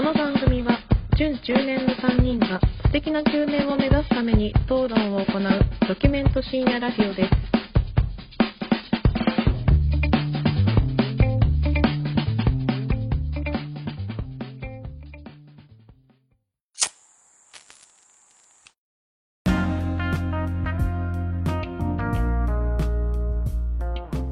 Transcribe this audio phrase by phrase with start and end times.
[0.00, 0.78] この番組は
[1.18, 5.42] 準中年の3人が素敵な中年を目指すために討論を行う
[5.86, 7.30] ドキュメント深夜ラジオです。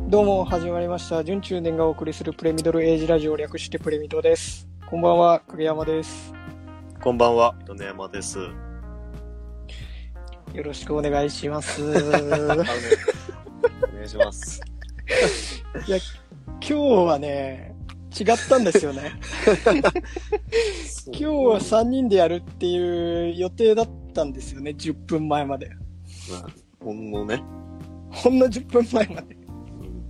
[0.08, 6.32] どうも始まりました準中年がお送りするプレミドルエイジラジオ略してプレミドですこんばんは影山です。
[7.02, 8.38] こんばんは、米山です。
[8.38, 8.48] よ
[10.64, 11.82] ろしくお願いします。
[11.82, 12.02] い お願
[14.02, 14.62] いします。
[15.86, 16.00] や今
[16.60, 17.76] 日はね
[18.18, 19.12] 違ったんですよね。
[19.66, 19.82] 今
[21.12, 25.68] 日は3人でやるっていう予定だったんですよね10分前まで。
[26.30, 26.46] まあ、
[26.82, 27.42] ほんのね、
[28.10, 29.34] ほんの10分前まで。
[29.34, 29.38] う
[29.84, 30.02] ん。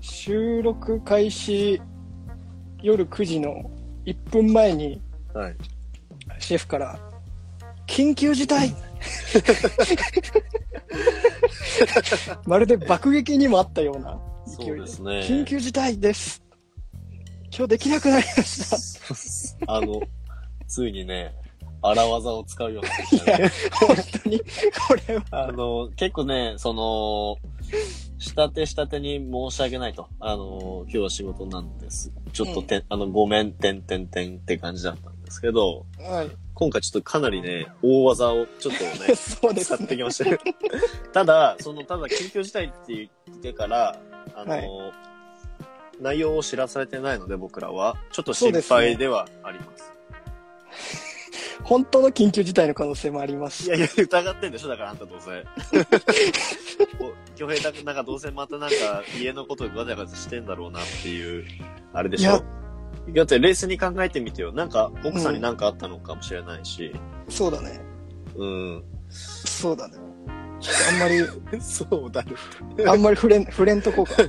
[0.00, 1.82] 収録開始
[2.84, 3.68] 夜9時の
[4.04, 5.00] 1分前に
[5.32, 5.56] はい。
[6.38, 6.98] シェフから
[7.86, 8.74] 緊急事態
[12.46, 14.20] まるで爆撃にもあったような
[14.58, 15.20] 勢いでですね。
[15.20, 16.42] 緊急事態です
[17.56, 20.02] 今日できなくなりました あの、
[20.68, 21.34] ついにね、
[21.80, 23.50] 荒技を使うようになってきたね。
[23.72, 24.40] 本当に
[24.88, 27.38] これはあの、結構ね、その、
[28.18, 30.08] 下手下手に申し訳ないと。
[30.20, 32.12] あの、今日は仕事なんです。
[32.32, 40.38] ちょっとて、あの、ごめん、てんてんてんって感じだったんですけど、はい今回ちょっとかなりね、大技をちょっとね、 そうです使ってきましたよ。
[41.12, 43.98] ただ、その、ただ緊急事態って言ってから、
[44.36, 44.68] あの、はい
[46.00, 49.92] 内容を知らされてないので僕らは、ちょっと心配ではあります。
[51.64, 55.44] 本当の緊急事態の可能性もありますいやいや、疑ってんでしょだからあんたどうせ。
[57.00, 61.44] お京平だなんかどうせまたなんか家のことガチャガチャしてんだろうなっていう、
[61.92, 62.44] あれでしいやょ
[63.14, 64.52] だって冷静に考えてみてよ。
[64.52, 66.92] なんか奥さんになんかあったのかもしれないし。
[67.28, 67.80] そうだね
[68.36, 68.84] うん。
[69.08, 69.94] そうだね
[70.90, 71.20] あんまり
[71.60, 72.34] そうだね。
[72.86, 74.22] あんまり触れん触れんとこうか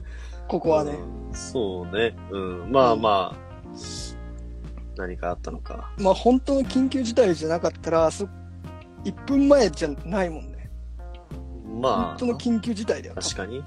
[0.48, 2.16] ここはね、うんそうね。
[2.32, 2.72] うん。
[2.72, 3.76] まあまあ、
[4.96, 5.92] 何かあったのか。
[5.98, 8.28] まあ本当の緊急事態じゃなかったらそ
[9.04, 10.70] 1分前じゃないもんね
[11.80, 13.64] まあ本当、の緊急事態だよ確かに。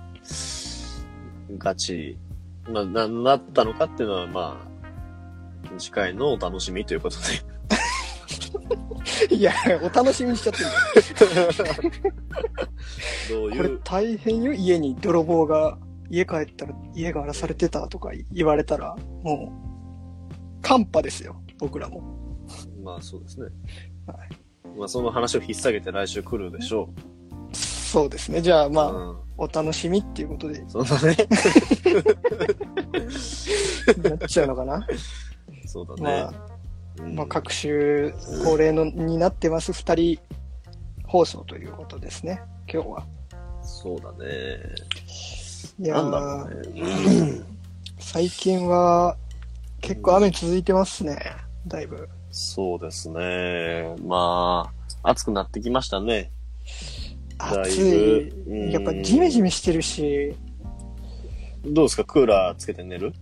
[1.59, 2.19] ガチ。
[2.69, 4.61] まあ、な、なったのかっていうのは、ま
[5.65, 7.49] あ、次回のお楽しみということで。
[9.34, 9.53] いや
[9.83, 10.67] お楽しみにしちゃってる
[11.69, 11.84] こ
[13.28, 15.78] れどういう、大変よ家に泥棒が
[16.11, 19.68] 家帰ったら家が荒らされてたとか言われたらも
[20.59, 22.03] うカンパですよ僕らも
[22.83, 23.47] まあそうですね。
[24.07, 24.29] はい
[24.79, 26.89] まあその話を引っ提げて来週来るでしょ
[27.53, 28.71] そうですねじゃあう。
[28.71, 29.17] まあ、うん。
[29.41, 31.17] お楽しみっていうことでそうだね。
[34.03, 34.87] なっちゃうのかな？
[35.67, 36.39] そうだまあね。
[37.01, 38.13] うんまあ、各週
[38.45, 40.19] 恒例のになってます二人
[41.07, 42.43] 放送ということですね、
[42.73, 43.07] 今日は。
[43.63, 44.27] そうだね。
[45.81, 46.73] いやなんだー、ろう
[47.39, 47.41] ね。
[48.01, 49.17] 最近は
[49.81, 51.19] 結構雨続いてますね、
[51.66, 52.09] だいぶ。
[52.31, 53.94] そうですね。
[54.05, 54.71] ま
[55.03, 56.31] あ、暑くなってきましたね。
[57.39, 60.37] だ暑いやっぱジメジメしてるし、
[61.65, 62.05] どうですか？
[62.05, 63.12] クーラーつけて寝る？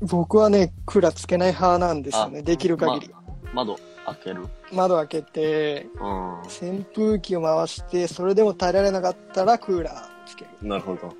[0.00, 3.10] 僕はね、クーラーつけない派なんですよね、あできる限り。
[3.52, 3.76] ま窓
[4.06, 4.46] 開ける？
[4.72, 6.40] 窓開けて、うん。
[6.42, 11.12] 扇風機を回して、それでも耐えられなかったらクーラーをつけるなるほど。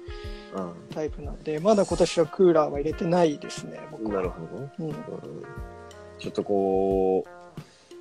[0.95, 4.13] タイプなんで、まだ今年はクーラーは入れてないですね、僕うん。
[4.13, 4.17] は。
[4.17, 4.69] なるほど。
[4.79, 4.95] うんうん
[6.19, 7.25] ちょっとこ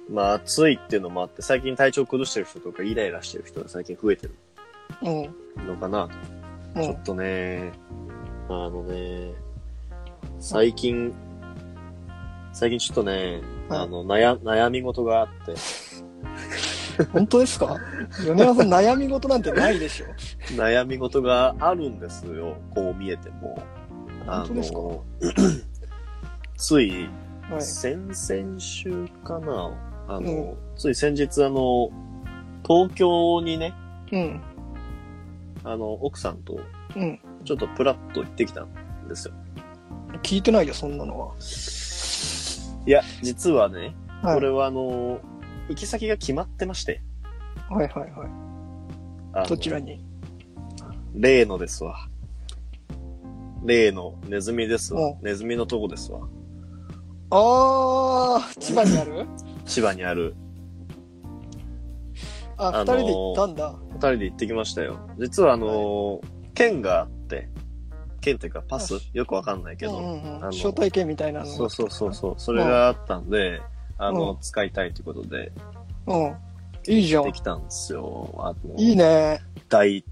[0.09, 4.33] う、まあ暑いっていうのもあって、最近体調崩してる人とかイライラしてる人が最近増えてる
[5.03, 5.09] う
[5.61, 5.67] ん。
[5.67, 6.13] のかなと。
[6.77, 7.03] うんちょっ。
[7.03, 7.71] とね、
[8.49, 9.33] あのね、
[10.39, 11.13] 最近、
[12.53, 15.53] 最近ちょっとね、はいあの、悩、悩み事があって、
[17.13, 17.77] 本当ですか？
[18.25, 20.05] 米山さん悩み事なんてないでしょ？
[20.55, 23.61] 悩み事があるんですよ、こう見えても。
[24.27, 25.03] あの、
[26.57, 27.09] つい、
[27.49, 27.61] はい。
[27.61, 29.71] 先々週かな？
[30.09, 31.89] あの、うんつい先日あの、
[32.67, 33.73] 東京にね、
[34.11, 34.41] うん。
[35.63, 36.59] あの、奥さんと
[36.95, 37.19] うん。
[37.45, 39.33] ちょっとプラッと行ってきたんですよ。
[40.23, 41.33] 聞いてないよ、そんなのは。
[42.85, 44.35] いや、実はね、はい。
[44.35, 45.19] これはあの、
[45.69, 47.01] 行き先が決まってまして。
[47.69, 48.29] はいはいはい。
[49.33, 50.03] あのどちらに？
[51.13, 52.07] 例のですわ。
[53.65, 55.17] 例のネズミですわう。
[55.21, 56.27] ネズミのとこですわ。
[57.29, 59.25] あー、千葉にある？
[59.65, 60.35] 千葉にある。
[62.57, 63.75] あ、あのー二人で行ったんだ。
[63.93, 64.97] 二人で行ってきましたよ。
[65.19, 66.21] 実はあの、
[66.53, 67.49] 県があって、
[68.21, 68.99] 券というかパス？
[69.13, 73.61] よくわかんないけど、うんうんうんあの招待券みたいなのがそうそうそうそう、それがあったんで、
[73.97, 75.51] あの、うん使いたいということで、
[76.05, 76.35] うん。
[76.87, 77.23] いいじゃん。
[77.25, 78.33] できたんですよ。
[78.37, 79.41] あの、いいね。
[79.69, 80.03] 大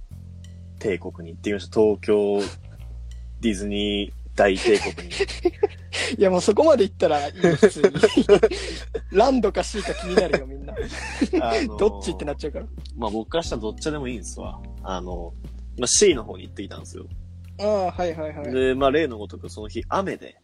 [0.79, 1.81] 帝国に行ってきました。
[1.81, 2.41] 東京
[3.41, 5.13] ディズニー大帝国に。
[6.19, 7.87] いやもうそこまで行ったらいいよ普通に。
[9.11, 10.73] ランドか C か気になるよ、みんな。
[11.41, 12.65] あのどっちってなっちゃうから。
[12.97, 14.59] まあ僕からしたらどっちでもいいんですわ。
[14.83, 15.33] あの、
[15.77, 17.05] まあ C の方に行ってきたんですよ。
[17.59, 18.51] ああ、はいはいはい。
[18.53, 20.35] で、まあ例のごとくその日雨で、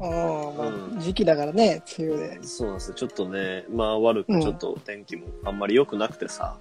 [0.00, 2.38] まうんあ、時期だからね、梅雨で。
[2.42, 2.94] そうなんですよ。
[2.94, 6.56] ちょっとね、まあ悪くちょっと天気もあんまり良くなくてさ、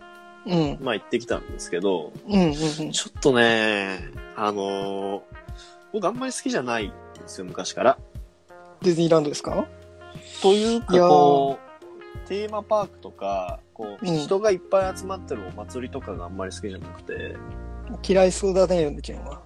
[0.46, 0.78] うん。
[0.82, 2.54] まあ行ってきたんですけど、うんうんうん。
[2.92, 4.00] ちょっとね、
[4.36, 5.22] あのー
[5.92, 6.94] 僕あんまり好きじゃないんで
[7.26, 7.98] すよ、昔から。
[8.84, 9.66] ディズニーランドですか？
[10.42, 11.58] というか、こ
[12.26, 17.36] う、テーマパークとか、こう、うん人がいっぱい集まってるお祭りとかがあんまり好きじゃなくて、
[18.08, 19.42] 嫌いそうだね、ヨネちゃんは。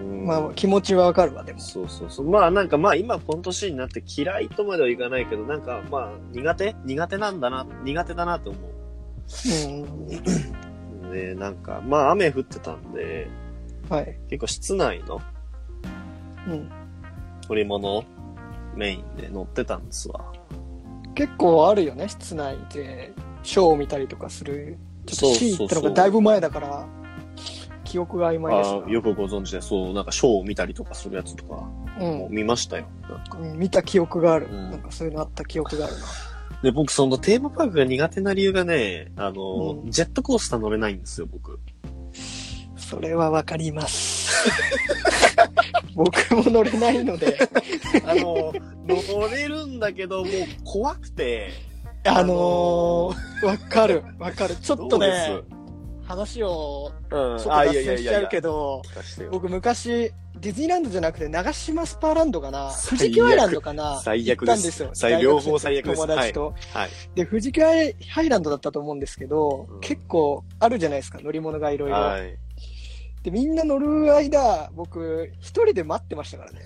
[0.00, 1.58] うんまあ、気持ちはわかるわ、でも。
[1.60, 2.30] そうそうそう。
[2.30, 6.76] まあなんかまあ今この年になって嫌いとまではいかないけど、なんかまあ苦手？
[6.84, 8.58] 苦手なんだな、苦手だなと思
[9.66, 11.10] うん。
[11.10, 11.14] う。
[11.14, 13.28] で、なんかまあ雨降ってたんで、
[13.88, 14.18] はい。
[14.28, 15.20] 結構室内の
[16.46, 16.70] うん。
[17.48, 18.04] 乗り物
[18.76, 20.32] メインで乗ってたんですわ。
[21.14, 23.12] 結構あるよね、室内で。
[23.44, 24.76] ショーを見たりとかする。
[25.06, 26.86] ちょっとそう C そうってのがだいぶ前だから、
[27.88, 31.68] 記憶が曖昧ですあーよくご存知で、そう、なんかショーを見たりとかするやつとか、
[31.98, 32.28] うん。
[32.30, 32.86] 見ましたよ。
[33.08, 34.46] なんかうん見た記憶がある。
[34.46, 36.00] うんなんかそういうのあった記憶があるな。
[36.62, 41.58] で、僕そのテーマパークが苦手な理由がね、あの、うんジェットコースター乗れないんですよ、僕。
[42.76, 44.50] それはわかります。
[45.94, 47.38] 僕も乗れないので、
[48.04, 48.52] あの、
[48.86, 51.50] 乗れるんだけど、もう怖くて、
[52.04, 54.56] あのー、わかる、わかる。
[54.56, 55.00] ちょっとどう
[56.08, 58.82] 話をすうんちょっと脱線しちゃうけど、
[59.30, 60.10] 僕昔、
[60.40, 62.72] ディズニーランドじゃなくて、長島スパーランドかな？
[62.88, 64.00] 富士急アイランドかな？
[64.02, 64.90] 最悪です行ったんですよ。
[64.94, 66.54] 最両方最悪です友達と。
[66.72, 66.90] はい。
[67.14, 67.94] で、富士急アイ
[68.28, 71.96] ランドだったと思うんですけど、うん結構あるじゃないですか、乗り物がいろいろ。
[71.96, 72.38] はい。
[73.22, 76.60] で、みんな乗る間、僕、一人で待ってましたからね。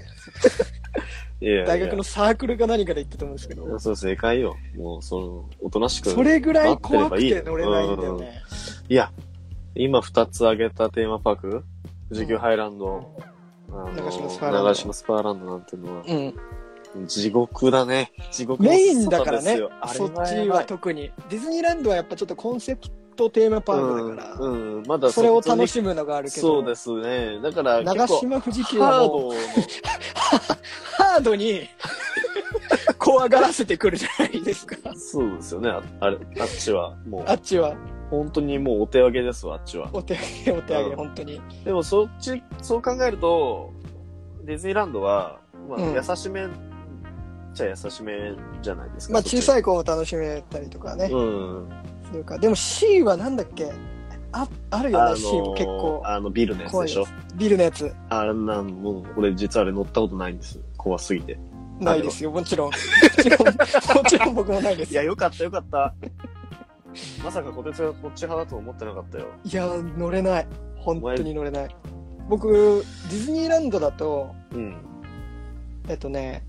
[1.41, 4.55] いやいや大学のサークルか何かで行ったと思うんですけど、そう、正解よ。
[4.77, 6.11] もう、その、おとなしく。
[6.11, 8.43] それぐらい怖くて乗れないんだよね。
[8.89, 9.11] いや、
[9.75, 11.65] 今二つ挙げたテーマパーク、
[12.11, 13.17] 富士急ハイランド、
[13.71, 17.07] あの長島スパーランド長島スパーランドなんていうのは、うん。
[17.07, 18.13] 地獄だね。
[18.31, 21.11] 地獄のメインだからね外ですよ、そっちは特に。
[21.31, 27.41] ディズニーランドはやっぱちょっとコンセプトテーマパークだから、うん、うん、まだそれを楽むしむのがあるけど、そうですね。
[27.41, 29.35] だから、長島富士急ハーはもうドの、
[30.99, 31.69] ハードに
[32.99, 34.77] 怖がらせてくるじゃないですか。
[34.95, 35.71] そうですよね。
[35.71, 36.95] ああれ、あっちは。
[37.07, 37.75] もうあ、っちは、
[38.13, 39.89] 本当にもうお手上げですわ、あっちは。
[39.93, 41.41] お手上げ、お手上げ、うん本当に。
[41.65, 43.73] でもそっち、そう考えると、
[44.45, 46.47] ディズニーランドは、まあ、うん優しめ、
[47.55, 49.15] じゃ優しめじゃないですか。
[49.15, 49.43] まあ小い。
[49.43, 51.07] さい子も楽しめたりとかね。
[51.07, 51.69] うん。
[52.11, 52.39] するか。
[52.39, 53.73] でも C はなんだっけ？
[54.33, 56.03] あ、あるよね、あの C も結構。
[56.05, 57.07] あの、ビルのやつでしょ？
[57.37, 57.95] ビルのやつ。
[58.11, 60.61] あれなん、もう、俺実はあれ乗ったことないんです。
[60.77, 61.39] 怖すぎて。
[61.81, 62.71] ないですよ、もちろん。
[62.71, 62.75] も
[63.23, 64.93] ちろん、もちろん僕もないです。
[64.93, 65.95] いや、よかったよかった。
[67.23, 69.27] まさか小鉄がこっち派だと思ってなかったよ。
[69.45, 70.47] いや、乗れない。
[70.77, 71.77] 本当に乗れない。
[72.29, 74.77] 僕、ディズニーランドだと、うん。
[75.89, 76.45] えっとね、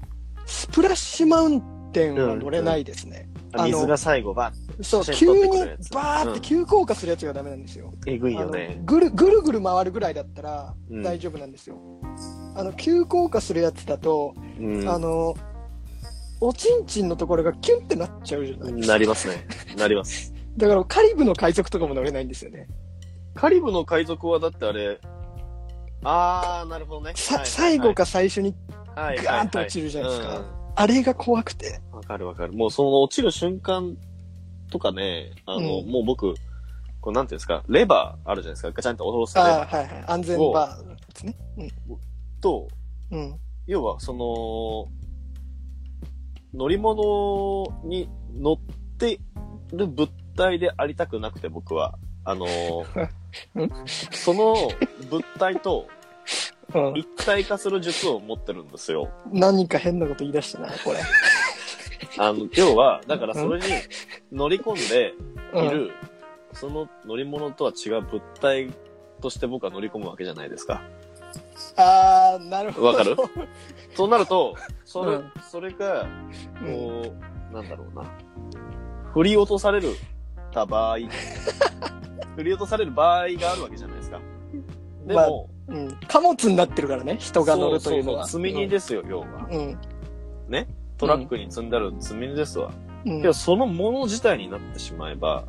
[0.46, 3.29] スプラッシュマウンテンは乗れないですね。
[3.53, 4.51] あの水が最後ば、
[4.82, 7.94] そう、急にくるやつバーって急降下するやつがダメなんですよ。
[8.08, 8.82] えぐいあのよね。
[8.86, 11.77] ぐるぐるぐる回るぐらいだったらうん大丈夫なんですよ。
[12.56, 14.89] あの、急降下するやつだと、うん。
[14.89, 15.36] あの、
[16.41, 18.94] おちんちんのところがキュンってなっちゃうじゃないですか。
[18.94, 19.48] なりますね。
[19.77, 20.33] なります。
[20.57, 22.67] だからカリブの海賊とかも乗れないんですよね。
[23.33, 25.00] カリブの海賊はだってあれ、
[26.03, 27.13] あー、なるほどね。
[27.15, 28.55] さ、はい最後か最初に
[28.95, 30.38] はいガーンと落ちるじゃないですか。
[30.38, 31.79] うんあれが怖くて。
[31.91, 32.53] わかるわかる。
[32.53, 33.95] もうその落ちる瞬間
[34.72, 36.33] とかね、あの、うんもう僕、
[37.00, 38.72] こうなんていうんですか、レバーあるじゃないですか。
[38.72, 40.03] ガチャンと下ろすレバーはいはい。
[40.07, 41.36] 安全バーですね。
[42.41, 42.67] と、
[43.12, 43.19] うん。
[43.19, 43.39] うん。
[43.67, 44.88] 要はその、
[46.53, 48.57] 乗り物に乗っ
[48.98, 49.19] て
[49.74, 52.46] る物体でありたくなくて僕は、あの
[53.56, 53.70] うん
[54.12, 54.56] その
[55.10, 55.88] 物体と
[56.74, 59.10] うん、一体化する術を持ってるんですよ。
[59.32, 61.00] 何か変なこと言い出したな、これ。
[62.18, 63.66] あの、要は、だからそれに
[64.32, 65.13] 乗り込んで
[65.54, 65.92] うんいる、
[66.54, 68.74] その乗り物とは違う物体
[69.22, 70.82] として僕は乗り込むわけじゃないですか。
[71.75, 72.88] あー、なるほど。
[72.88, 73.16] わかる？
[73.94, 76.08] そうなると、それ、うんそれが、
[76.62, 76.74] うん
[77.04, 77.13] こ
[77.52, 78.06] う、なんだろうな。
[79.13, 79.90] 振り落とされる
[80.53, 80.98] た場合、
[82.36, 84.19] 振り落とされる場合があるわけじゃないですか。
[85.05, 85.98] でも、うん。
[86.07, 88.25] 貨物になってるからね、人が乗るというのは。
[88.25, 89.25] そうそう積み荷ですよ、要は。
[89.50, 89.77] うん。
[91.03, 92.72] トラックに積んである積み荷ですわ。
[93.05, 93.22] うん。
[93.22, 95.43] けど、そのもの自体になってしまえば、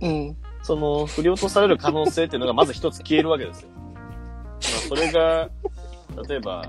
[0.00, 0.36] うん。
[0.62, 3.68] その、振り落とされる可能性っていうのがまず一つ消えるわけですよ。
[3.74, 3.90] ま
[4.60, 5.50] あ、それが、
[6.28, 6.64] 例えば、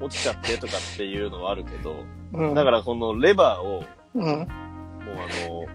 [0.00, 1.96] 落ちちゃってとかっていうのはあるけど、
[2.34, 2.54] うん。
[2.54, 4.22] だからこのレバーを、うん。
[4.24, 5.66] もうあの、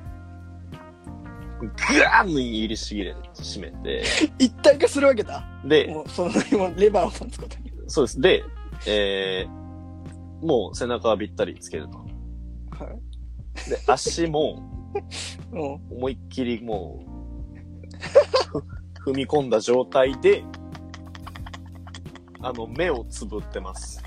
[1.68, 4.04] ぐわー握りしぎれ、締めて、
[4.40, 5.44] 一体化するわけだ。
[5.66, 7.72] で、もう、その乗り物、レバーを持つことに。
[7.88, 8.22] そうです。
[8.22, 8.44] で、
[8.88, 11.98] えー、もう背中はびったりつけると。
[11.98, 12.92] は
[13.66, 13.70] い。
[13.70, 14.62] で、足も
[15.52, 15.98] うん。
[15.98, 17.04] 思いっきりも
[18.54, 18.60] う、
[19.04, 20.44] ふ踏み込んだ状態で、
[22.42, 24.04] あの、目をつぶってます。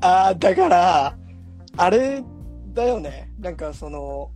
[0.00, 1.16] ああ、だから、
[1.76, 2.22] あれ
[2.72, 3.32] だよね。
[3.38, 4.30] なんかその、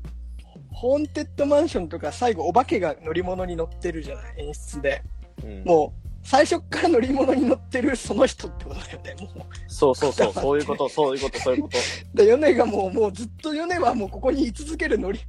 [0.83, 5.05] ホーンテッドマンションとか最後お化けが乗り物に乗ってるじゃない演出で。
[5.45, 9.15] うん、もう、最初から乗り物に乗ってるその人ってことだよね。
[9.33, 9.47] もう。
[9.69, 11.79] そうそうそう、そういうこと、そういうこと、そういうこと。
[12.15, 15.21] で、ヨネがもう、もうずっとヨネはもうここに居続ける乗り、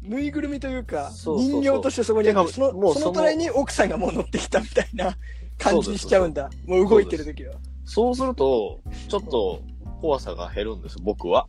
[0.00, 5.18] ぬいぐるみというか、人形としてそこにあるその、もうそのその隣に奥さんがもう乗ってきたみたいな
[5.58, 6.48] 感じにしちゃうんだ。
[6.64, 7.56] もう動いてる時は。
[7.84, 9.60] そうすると、ちょっと
[10.00, 11.46] 怖さが減るんです、僕は。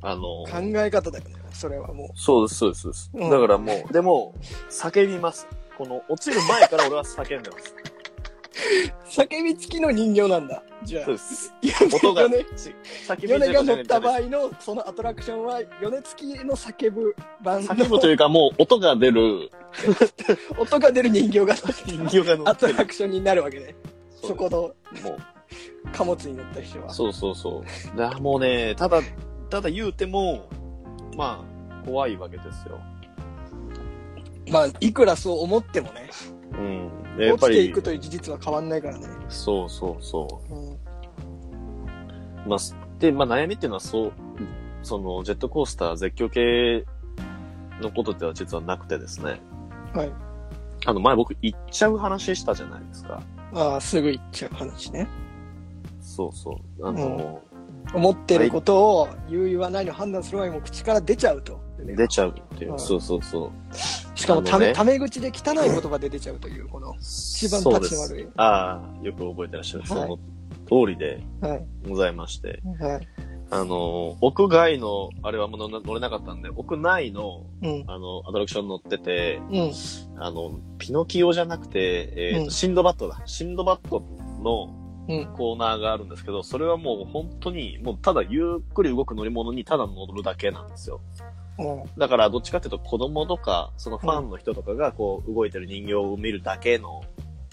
[0.00, 1.41] あの、考え方だよね。
[1.52, 3.10] それはもそうです、そうです、そうです。
[3.14, 4.34] うんだからもう、でも、
[4.70, 5.46] 叫びます。
[5.76, 7.74] この、落ちる前から俺は叫んでます。
[7.74, 7.92] う。
[9.08, 10.62] 叫びつきの人形なんだ。
[10.84, 11.14] じゃあそう。
[11.14, 11.54] です。
[11.62, 12.74] ヨ音が、ネち
[13.06, 14.16] 叫びヨネが乗った場合。
[14.16, 19.50] 合のそのアトラクションは、ヨネ付きの叫ぶ版の叫ぶというか、もう音が出る
[20.58, 22.78] 音が出る人形が人形が乗アトってる。
[22.78, 23.74] ラクションになるわけね。
[24.22, 25.18] そこのも
[25.92, 26.90] 貨物に乗った人はう、。
[26.90, 27.98] そうそうそう。
[27.98, 29.00] だもうね、ただ、
[29.50, 30.48] ただ言うても、
[31.22, 32.80] まあ、怖いわけですよ。
[34.50, 36.10] まあ、いくらそう思ってもね、
[36.52, 37.16] うん。
[37.16, 39.06] でやっ落ちていく、という事実は変わんないからね。
[39.28, 40.52] そうそうそう。
[40.52, 42.48] うん。
[42.48, 44.12] まあ、すで、まあ悩みっていうのはそう、
[44.82, 46.84] その、ジェットコースター絶叫系
[47.80, 49.40] のことでは実はなくてですね。
[49.94, 50.10] はい。
[50.86, 53.22] あの、前僕行っちゃう話したじゃないですか。
[53.54, 55.06] ああ、すぐ行っちゃう話ね。
[56.00, 56.86] そうそう。
[56.88, 57.40] あの、
[57.94, 61.60] 思ってることを言う言わないの判断する前にもう口から出ちゃうと。
[61.84, 62.74] 出ちゃうっていうう。
[62.76, 63.76] んそうそうそう。
[64.18, 68.28] しかもため、ねタメ口で汚い言葉で出ちゃうという、この、一番立ち悪い。
[68.36, 69.86] ああ、よく覚えてらっしゃる。
[69.86, 70.18] そはいの
[70.68, 71.66] 通りではい。
[71.88, 72.62] ございまして。
[72.80, 73.08] はい。
[73.50, 77.84] あの、屋外の、あれはもう乗乗れなかったんで、屋内の、うん。
[77.86, 79.72] あの、アトラクション乗ってて、うん。
[80.18, 83.20] あの、ピノキオじゃなくて、えっ、と、うんシンドバッドだ。
[83.26, 84.02] シンドバッド
[84.42, 84.81] のうん。
[85.36, 91.00] コーナーがあるんですけど、それはもう本当に、もうただゆっくり動く乗り物にただ乗るだけなんですよ。
[91.58, 91.82] うん。
[91.98, 97.02] だから、どっちかっていうと子供とか、そのファンの人とかがこう動いてる人形を見るだけの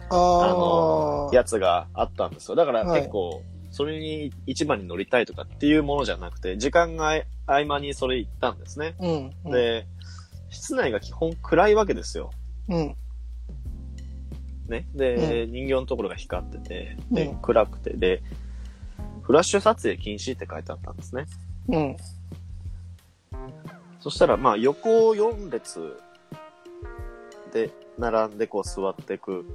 [0.10, 2.56] あの、やつがあったんですよ。
[2.56, 7.10] だからはい結構、それに一番に乗りたいとかっていうものじゃなくて、時間が
[7.46, 8.96] 合間にそれ行ったんですね。
[9.00, 9.32] うん。
[9.46, 9.52] うん。
[9.52, 9.86] で、
[10.50, 12.32] 室内が基本暗いわけですよ。
[12.68, 12.96] うん。
[14.70, 14.88] ね。
[14.94, 18.22] で、人形のところが光ってて、でうん、暗くて、で、
[19.22, 21.26] フラッシュ撮影禁止って書いてあったんですね。
[21.68, 21.98] うん。
[24.00, 25.98] そしたら、まあ、横4列
[27.54, 29.46] で並んでこう座っていく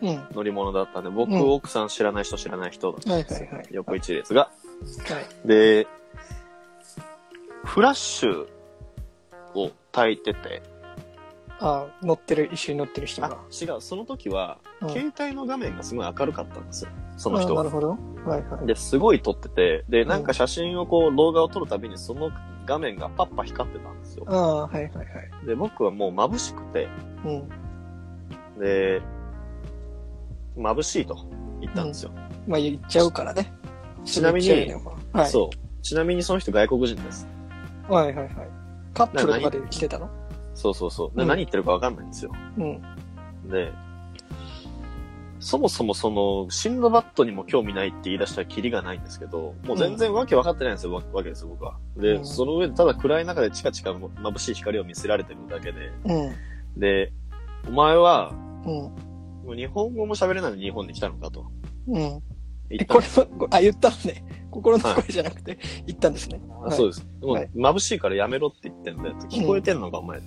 [0.00, 0.26] うん。
[0.32, 3.38] 乗り物だったんで、僕、うん奥さん知らない人知らない人だったんですよ。
[3.40, 4.42] はいはいはい横1列が。
[4.42, 4.50] は
[5.44, 5.48] い。
[5.48, 5.86] で、
[7.64, 8.46] フラッシュ
[9.54, 10.62] を焚いてて、
[11.60, 16.90] ああ、乗ってる、一緒に乗ってる人あが。、違う、その時は、うん携帯の画面がすごい明るかったんですよ。
[17.16, 17.74] その人はああなる。
[17.74, 17.98] ほど。
[18.30, 18.66] はいはい。
[18.66, 22.30] で、すごい撮ってて、で、なんか写真をこう、動画を撮るたびにその
[22.64, 24.32] 画面がパッパ光ってたんですよあ。
[24.36, 25.02] あ、はいはいは
[25.42, 25.46] い。
[25.46, 26.88] で、僕はもう眩しくて、
[27.24, 27.48] うん。
[28.60, 29.02] で、
[30.56, 31.16] 眩しいと
[31.60, 32.12] 言ったんですよ。
[32.46, 33.52] まあ言っちゃうからね。
[34.04, 35.30] ちなみにすぐ言っちゃうよねはい。
[35.30, 35.82] そう。
[35.82, 37.26] ちなみにその人外国人です。
[37.88, 38.30] はいはいはい。
[38.94, 40.08] カップルとかで来てたの？
[40.58, 41.16] そうそうそう。
[41.16, 42.32] でうん何言ってるかわかんないんですよ。
[42.58, 42.82] うん。
[43.48, 43.72] で、
[45.38, 51.78] そもそもその、シンドバッドにも興味ないって言い出したらキリがないんですけど、もう全然わけ分かってないんですよ、わわけですよ、僕は。
[51.96, 56.80] で、うんその上でただ暗い中でチカチカ眩しい光を見せられてるだけで、うん。
[56.80, 57.12] で、
[57.68, 58.32] お前は、
[58.66, 58.72] うん。
[58.74, 58.92] も
[59.52, 61.46] う日本語も喋れないのに日本に来たのかと
[61.86, 61.94] うん。
[61.94, 62.20] 言
[62.72, 64.24] え、ったんですあ、言ったのね。
[64.50, 66.40] 心の声じゃなくて、言ったんですね。
[66.66, 67.06] あそうです。
[67.22, 69.14] もうはい眩しいからやめろって言ってんだよ。
[69.30, 70.20] 聞こえてんのか、お前。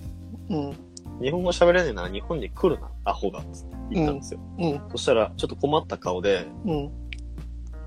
[0.52, 1.22] うん。
[1.22, 3.40] 日本語喋れねえなら日本に来るな、アホが。
[3.52, 4.40] つって言ったんですよ。
[4.58, 4.82] うん。
[4.90, 6.90] そしたら、ちょっと困った顔で、うん。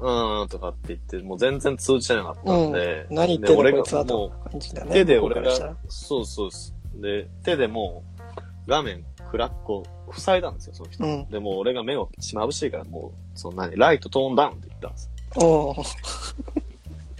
[0.01, 4.93] うーんとかって言って、もう全然通じてなかったんで、何言ってで俺がんのこいつはもと感じだう、ね。
[4.93, 6.75] 手で俺僕からしたらが、そうそうです。
[6.95, 11.03] で、手でもう、画面暗くこう、塞いだんですよ、その人。
[11.03, 11.29] うん。
[11.29, 15.09] で、もう俺が目を眩しいから、もう、そんなに、ライトトーンダウンって言ったんです。
[15.37, 15.83] おー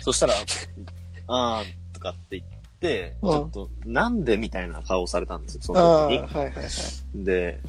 [0.02, 0.34] そしたら、
[1.28, 6.66] あーとかって言って、うんちょっと、なんでみたいな顔をされたんですよ、その時はいはいはい。
[7.14, 7.26] に。
[7.26, 7.60] で、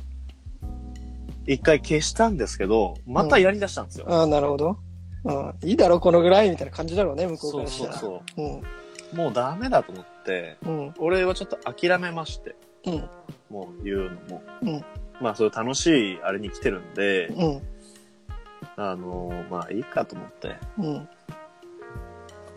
[1.46, 4.06] 一回消したんですけど、またやり出したんですよ。
[4.08, 4.76] ああ、なるほど。
[5.24, 5.54] うん。
[5.62, 7.92] いいだろ、このぐらいみたいな感じだろうね、向こうそうからしたら。
[7.94, 8.46] そうそう。
[9.14, 9.18] うん。
[9.18, 10.94] もうダメだと思って、うん。
[10.98, 13.08] 俺はちょっと諦めまして、うん。
[13.48, 14.42] もう言うのも。
[14.62, 14.84] うん。
[15.20, 17.62] まあそういう楽しいあれに来てるんで、うん。
[18.76, 20.56] あのーまあいいかと思って。
[20.78, 21.08] うん。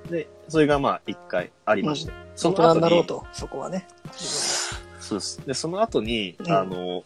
[0.09, 2.13] で、それがまあ一回ありまして。
[2.35, 3.87] そ大人の後に、になろうと、そこはね。
[4.99, 5.47] そうです。
[5.47, 7.03] で、その後に、うんあの、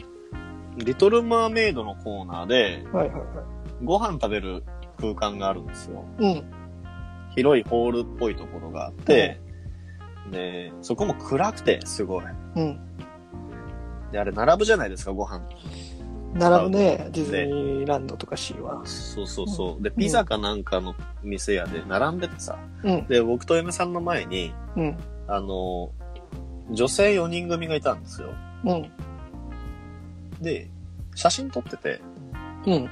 [0.77, 3.43] リトルマーメイドのコーナーで、はいはいは
[3.83, 4.63] ご飯食べる
[5.00, 6.05] 空間があるんですよ。
[6.19, 6.23] い。
[6.23, 6.43] うん。
[7.35, 9.39] 広いホールっぽいところがあって、
[10.31, 12.25] で、そこも暗くて、すごい。
[12.55, 12.79] うん。
[14.12, 15.41] で、あれ並ぶじゃないですか、ご飯。
[16.33, 18.81] 並ぶね、ディズニーランドとかシーは。
[18.85, 19.83] そうそうそう。
[19.83, 22.57] で、ピザかなんかの店屋で並んでてさ。
[22.83, 23.07] うん。
[23.07, 24.97] で、僕と嫁さんの前に、うん。
[25.27, 25.91] あの、
[26.71, 28.29] 女性4人組がいたんですよ。
[28.65, 28.91] うん。
[30.41, 30.69] で、
[31.15, 32.01] 写真撮ってて、
[32.65, 32.89] うん。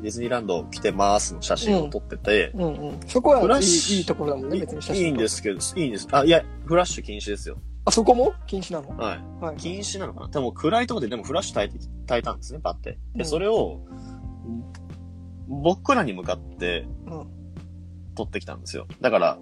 [0.00, 2.62] ディズニーランド来てますの写真を撮ってて、うん。
[2.62, 3.00] うん。
[3.06, 5.04] そこはいいいいところだもんね、別に写真。
[5.06, 6.08] いいんですけど、いいんです。
[6.10, 7.58] あ、いや、フラッシュ禁止ですよ。
[7.86, 8.32] あ、そこも？
[8.46, 8.96] 禁止なの？
[8.96, 9.44] はい。
[9.44, 9.56] はい。
[9.56, 10.28] 禁止なのかな？
[10.28, 12.92] でも暗いところででもフラッシュ焚いて、焚いたんですね、パって。
[12.92, 13.80] で、うんそれを、
[15.46, 17.26] 僕らに向かってうん。
[18.14, 18.86] 撮ってきたんですよ。
[19.00, 19.38] だから、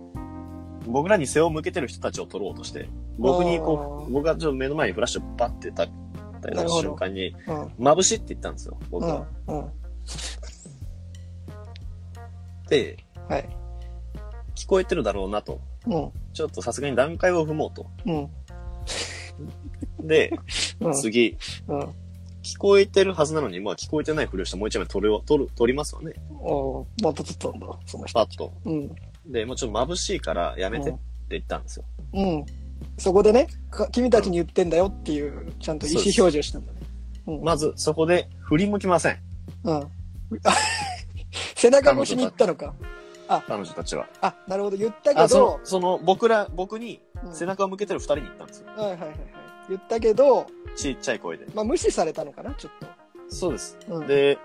[0.86, 7.66] 僕らに背を向けてる人たちを撮ろうとして、僕にこう、僕がちょっと目の前にフラッシュパッてた、たなるほど瞬間に、うん。
[7.78, 9.26] 眩しいって言ったんですよ、僕は。
[9.46, 9.58] うん。
[9.60, 9.70] うん。
[12.68, 12.96] で、
[13.28, 13.48] はい。
[14.56, 15.60] 聞こえてるだろうなと。
[15.86, 16.12] うん。
[16.32, 17.86] ちょっとさすがに段階を踏もうと。
[18.06, 20.06] うん。
[20.06, 20.32] で、
[20.80, 20.92] うん。
[20.94, 21.36] 次、
[21.68, 21.80] うん。
[22.42, 26.12] 聞こえてるはずなのに、まあ聞こえてないふりをしてもう一枚撮る、撮る、撮りますわね。
[26.40, 28.18] おーまた撮ったんだ、その人。
[28.18, 28.52] パッと。
[28.64, 28.90] うん。
[29.26, 30.98] で、もうちょっと眩しいからやめてって
[31.30, 31.84] 言ったんですよ。
[32.14, 32.44] うん。
[32.98, 36.80] そこでね、か君たちに言ってんだよっていう、ちゃんと意思表示をしたんだね。
[37.26, 37.44] うん。
[37.44, 39.18] まず、そこで振り向きません。
[39.64, 39.88] うん。
[41.54, 42.74] 背中越しに言ったのか。
[43.26, 44.06] 彼女たちは。
[44.20, 44.76] あ、なるほど。
[44.76, 48.66] 言ったけあ、そどの、、その、僕ら、僕にうん背中を向けてる二人に言ったんですよ。
[48.68, 49.18] はいはいはいはい。
[49.68, 51.46] 言ったけど、ちっちゃい声で。
[51.54, 52.72] まあ無視されたのかな、ちょっ
[53.28, 53.76] そうです。
[53.86, 53.96] と。
[53.96, 54.06] うん。
[54.06, 54.38] で、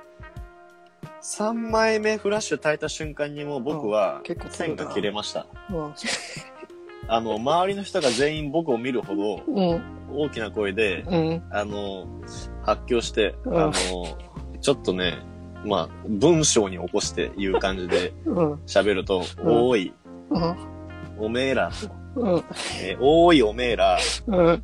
[1.21, 5.47] 3枚目フラッシュ焚いた瞬間にもう僕は結構線が切れました。
[5.69, 5.93] うん。
[7.09, 9.81] あの、周りの人が全員僕を見るほどうん。
[10.11, 11.43] 大きな声で、うん。
[11.51, 12.07] あの、
[12.63, 13.71] 発狂して、うんあの、
[14.61, 15.17] ちょっとね、
[15.67, 18.53] まあ、文章に起こして言う感じでうん。
[18.65, 19.93] 喋ると、うんおい、
[20.29, 20.55] うん。
[21.19, 21.71] おめえら、
[22.15, 22.43] うん。
[22.81, 24.63] えーおいおめえら、うん。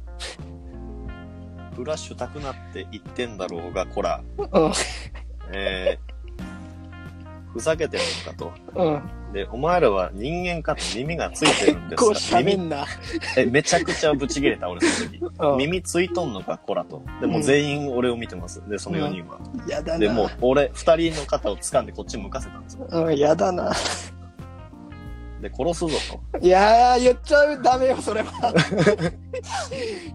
[1.76, 4.48] フラッシュ炊くなって言ってんだろうが、こら、うん。
[5.54, 6.14] えー
[7.54, 8.52] ふざけてるのかと。
[9.34, 9.46] うん。
[9.46, 12.86] で、お前らは人間かと耳がついてるんですか耳喋んな。
[13.38, 15.20] え、めちゃくちゃブチ切れた、俺その時。
[15.40, 15.58] うん。
[15.58, 17.04] 耳ついとんのか、こらと。
[17.20, 18.62] でも全員俺を見てます。
[18.70, 19.40] で、その4人は。
[19.68, 20.00] やだな。
[20.00, 22.88] で、もう俺、2人の肩を掴んでこっち向かせたんですよ。
[22.90, 23.74] うん、やだな。
[25.44, 26.40] で、殺すぞと。
[26.40, 28.54] いやー、言っちゃう、ダメよ、それは。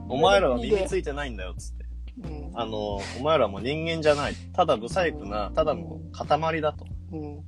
[0.08, 1.84] お前らは耳ついてないんだよ、つって。
[2.24, 2.50] うん。
[2.54, 4.34] あの、お前らはもう人間じゃない。
[4.54, 6.86] ただブサイクな、ただの塊だと。
[7.12, 7.44] うん。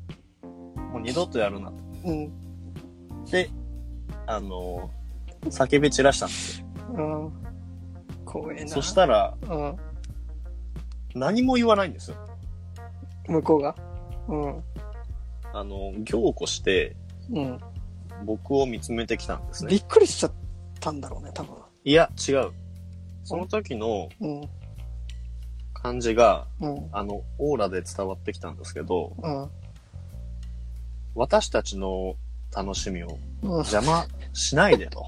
[0.92, 1.74] もう二度とやるなと。
[2.04, 2.32] うん。
[3.26, 3.50] で、
[4.26, 4.90] あの、
[5.44, 6.66] 叫び散らしたんですよ。
[6.94, 7.32] うん。
[8.24, 8.68] 怖えな。
[8.68, 9.76] そしたら、うん。
[11.14, 12.16] 何も言わないんですよ。
[13.26, 13.74] 向こうが？
[14.28, 14.62] うん。
[15.52, 16.96] あの、凝固して、
[17.32, 17.60] うん。
[18.24, 19.70] 僕を見つめてきたんですね。
[19.70, 20.32] びっくりしちゃっ
[20.80, 21.54] たんだろうね、多分。
[21.84, 22.50] いや、違う。
[23.24, 24.42] その時のうん。
[25.72, 26.88] 感じが、うん。
[26.92, 29.50] あの、オーラで伝わってきたんですけど、うん。
[31.14, 32.16] 私たちの
[32.54, 33.50] 楽しみをうん。
[33.58, 35.06] 邪魔しないでと。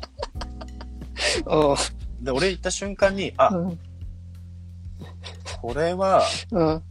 [2.21, 3.79] で、俺言った瞬間に、あ、うん。
[5.61, 6.83] これは、うん。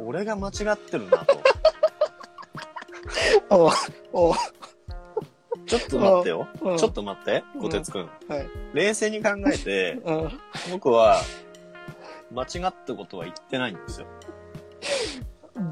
[0.00, 1.42] 俺が間違ってるなと。
[3.50, 3.70] おう
[4.12, 4.34] おう
[5.66, 6.48] ちょっと待ってよ。
[6.62, 8.10] うんちょっと待って、うんこてつくん。
[8.28, 8.48] はい。
[8.74, 10.40] 冷静に考えて、 うん。
[10.70, 11.20] 僕は、
[12.32, 14.06] 間違ったことは言ってないんですよ。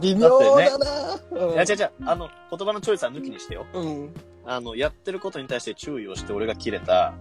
[0.00, 1.20] 微妙だな。
[1.30, 3.66] うんいや、違う違う、あの、言葉のチョイスは抜きにしてよ。
[3.72, 4.14] うん。
[4.44, 7.14] あの、やってることに対して注意をして俺が切れた。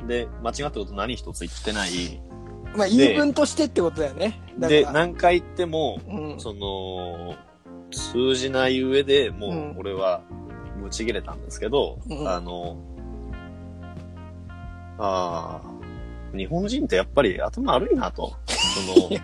[0.00, 0.06] うん。
[0.06, 1.90] で、間違ったこと何一つ言ってない。
[2.76, 4.40] まあ、言い分としてってことだよね。
[4.58, 6.40] で、何回言っても、うん。
[6.40, 7.34] その、
[7.90, 10.22] 通じない上でもううん俺は、
[10.82, 12.76] ぶち切れたんですけど、うんあの、
[14.98, 18.34] ああ、日本人ってやっぱり頭悪いなと。
[18.46, 19.20] その、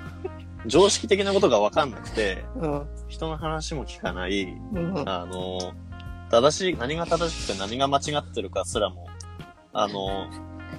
[0.67, 2.87] 常識的なことが分かんなくて、うん。
[3.09, 5.09] 人の話も聞かない、うん。
[5.09, 5.73] あの、
[6.31, 9.09] 正しい、何が正しくて何が間違ってるかすらも、
[9.73, 10.27] あの、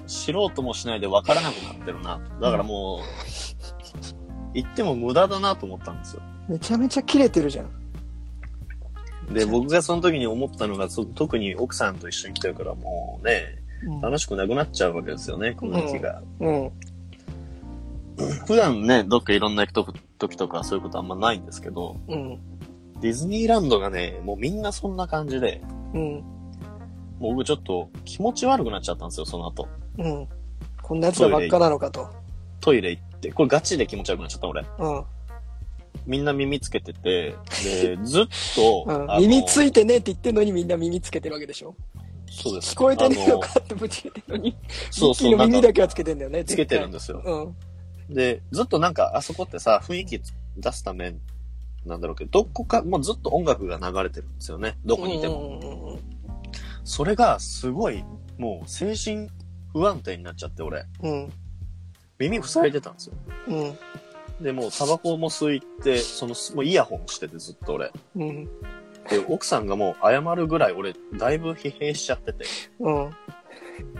[0.06, 2.20] 知ろうともしないで分からなくなってるな。
[2.40, 6.22] だからもう、言っても無駄だなと思ったんですよ。
[6.48, 7.82] めちゃめちゃ切れてるじゃん。
[9.32, 13.62] で、僕がその時に思ったのが、そ特に奥さんと一緒に来てるからもうね、
[14.00, 16.22] 楽しくなくなっちゃうわけですよね、この時が。
[16.40, 16.72] うん。
[18.46, 22.38] 普段ね、どっかいろんな行く時とかそういうことあんまないんですけど、うん。
[23.00, 25.62] ディズニーランドがね、もうみんなそんな感じで、
[25.94, 26.12] うん。
[27.18, 29.68] もう僕ちょっと気持ち悪くなっちゃったんですよ、その後。
[29.98, 30.28] うん。
[30.82, 32.08] こんな奴らばっかなのかと。
[32.60, 34.64] トイレ行って、これガチで気持ち悪くなっちゃった俺。
[34.78, 35.04] うん。
[36.06, 41.74] みんな耳つけてて、で、 ずっと、うん耳ついてねえって言ってんのにみんな耳つけてるわけでしょ
[42.30, 42.74] そうです。
[42.74, 44.56] 聞こえてねえのあかってぶち切れてるのに、
[44.90, 46.44] そうそう、耳だけはつけてんだよね。
[46.44, 47.22] つけてるんでですよ。
[47.24, 47.56] うん。
[48.08, 50.20] で、ずっとなんか、あそこってさ、雰囲気
[50.56, 51.14] 出すため
[51.86, 54.76] なんだろうけど、どこか、もうずっと音楽が流れてるんですよね。
[54.84, 55.58] どこにいても。
[55.60, 55.98] も。
[56.84, 58.04] それが、すごい、
[58.38, 59.28] もう、精神
[59.72, 60.84] 不安定になっちゃって、俺。
[61.02, 61.32] うん。
[62.18, 63.14] 耳塞いでたんですよ。
[63.48, 63.64] う
[64.40, 64.44] ん。
[64.44, 67.90] で、もう、タバコも吸いて、その、もうイヤホンしてて、ずっと俺。
[68.16, 68.44] うん。
[68.44, 72.44] で、奥さんがもう、謝るぐらい、俺、だいぶ疲弊しちゃってて、
[72.78, 72.94] うん。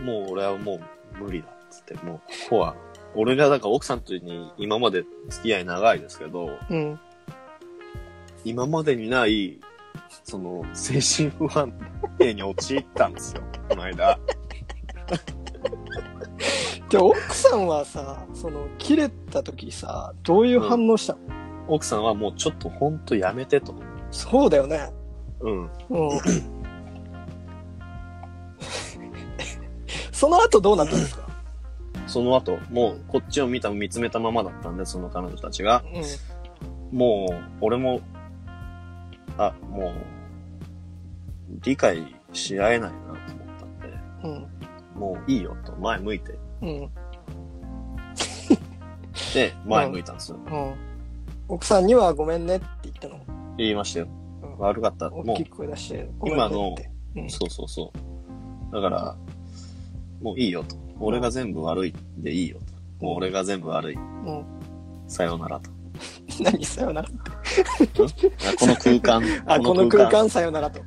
[0.05, 0.81] もう、俺はも
[1.19, 2.77] う、無理だ、つって、もう、ここは、
[3.15, 6.99] 俺が、だから奥さんとに今まで付き合い長いですけど、うん。
[8.45, 9.61] 今までにない、
[10.25, 11.73] その、精神不安
[12.19, 14.19] 定に陥ったんですよ、この間。
[16.89, 21.21] で、奥さんはさ、その、切れた時さ、どういう反応したの、
[21.69, 23.75] 奥さんはもうちょっとほんとやめてと。
[24.11, 24.91] そうだよね。
[25.41, 25.63] うん。
[25.63, 25.71] うん。
[30.13, 31.22] その後どうなったんですか？
[32.07, 35.83] その後、もうこっちを見た、見つめたままだったんで、その彼女たちが。
[36.93, 38.01] うもう、俺も、
[39.39, 39.93] あ、もう、
[41.63, 43.19] 理解し合えないなと思っ
[43.59, 44.39] たんで、
[44.97, 44.99] ん。
[44.99, 46.39] もういいよと、前向いて。
[46.61, 46.69] うん。
[46.69, 46.91] うん。
[49.33, 50.39] で、前向いたんですよ。
[50.47, 50.75] うん。
[51.49, 53.21] 奥さんにはごめんねって言ったの？
[53.57, 54.07] 言いましたよ。
[54.07, 54.23] うん
[54.59, 55.11] 悪かった。
[55.11, 56.77] も大きい声出して、ごめんね今の
[57.29, 57.93] そうそうそ
[58.71, 58.75] う。
[58.75, 59.17] だから、
[60.21, 60.77] もういいよと。
[61.05, 62.59] 俺が全部悪いでいいよ
[63.01, 63.05] と。
[63.05, 63.97] もう俺が全部悪い。
[63.97, 64.45] うん。
[65.09, 65.71] さようならと。
[66.43, 67.09] 何さよなら？
[67.09, 67.13] あ
[68.59, 69.23] この空間。
[69.47, 70.81] あ、この空間さよならと。
[70.81, 70.87] うん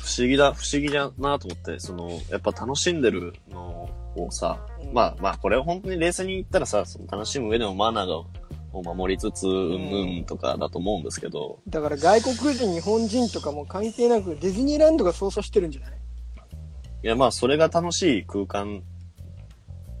[0.00, 8.08] 不思議だ、不思議だなと思って、その、やっぱ楽しんでるのをさ、うんまあまあ、これを本当に冷静に言ったらさ、その楽しむ上でもマナー
[8.72, 15.92] を守りつつ、うんうんとかだと思うんですけど、だから外国人、日本人とかも関係なく、ディズニーランドが操作してるんじゃない？
[17.02, 18.82] いやまあ、それが楽しい空間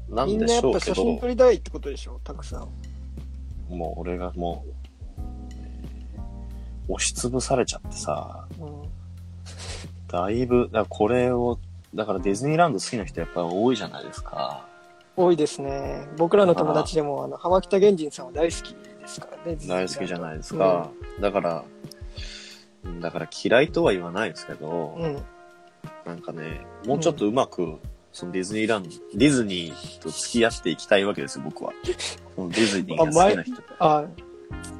[0.08, 2.66] なみんなんでしょうけやっぱ写真撮ど、りたいってことでしょたくさ
[3.70, 3.76] ん。
[3.76, 4.64] もう俺がも
[6.88, 8.82] う、押しつぶされちゃってさ、うん。
[10.08, 11.58] だいぶ、だからこれを、
[11.94, 14.66] だからディズニーランド好きな人やっぱり多いじゃないですか。
[15.16, 16.06] 多いですね。
[16.16, 19.58] 僕らの友達でも、あの、浜北源人さんは大好きですからね。
[19.66, 20.90] 大好きじゃないですか。
[21.20, 21.64] だから、
[22.84, 25.18] うんだから嫌いとは言わないですけど、うん。
[26.12, 26.14] うん。
[26.16, 27.78] なんかね、もうちょっとうまく、
[28.12, 31.72] そのディズニーランド、ディズニーと付き合っていきたいわけですよ、僕は。
[32.34, 34.04] そのディズニーが好きな人とあ、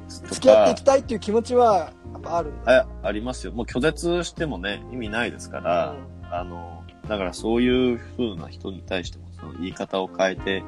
[0.08, 2.86] 付き合っていきたいっていう気持ちは、やっぱあるんだ。
[3.02, 3.52] あありますよ。
[3.52, 5.94] もう拒絶してもね、意味ないですから、
[6.30, 10.64] あの、だからそういう風な人に対しても、その言い方を変えて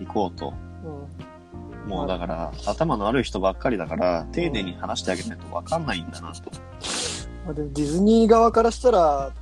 [0.00, 0.52] いこうと。
[0.84, 1.82] うん。
[1.82, 1.88] うん。
[1.88, 6.50] もうだから、頭の悪い人ばっかりだから、丁寧に話してあげないと分かんないんだなと。
[7.44, 9.32] まあ、でもディズニー側からしたら、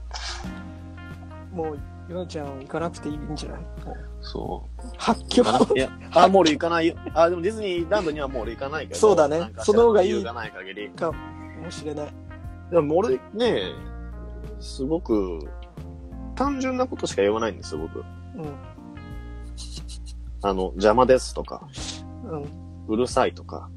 [1.53, 3.61] もう、ヨナちゃん行かなくていいんじゃない？
[3.85, 4.83] もうそう。
[4.97, 5.43] 発狂。
[5.77, 6.95] いや、あ、もう俺行かないよ。
[7.15, 9.01] あ、でもディズニーランドにはもう俺行かないけど。
[9.01, 10.91] そうだねなんかその方がいい理由がない限り。
[10.91, 12.09] かもしれない。
[12.71, 13.63] でも俺ね、
[14.61, 15.41] すごく、
[16.35, 17.99] 単純なことしか言わないんですよ、僕。
[17.99, 18.05] うん。
[20.43, 21.67] あの、邪魔ですとか、
[22.25, 22.45] うん。
[22.89, 23.69] うるさいとか、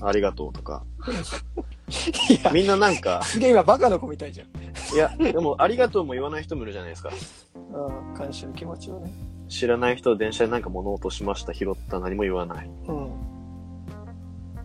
[0.00, 0.84] ありがとうとか。
[2.30, 4.48] いや、みんななんか、すげえ今バカの子みたいじゃん。
[4.94, 7.10] いや、でもありがとうも言わない人もいるじゃないですか。
[7.54, 8.14] うん。
[8.14, 9.12] 感謝の気持ちをね。
[9.48, 12.70] 知らない人、電車でなんか物を落としました、拾った、何も言わない。
[12.88, 13.10] うん。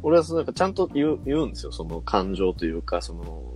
[0.04, 1.72] 俺はそのなんかちゃんと言う言うんですよ。
[1.72, 3.54] その感情というか、その、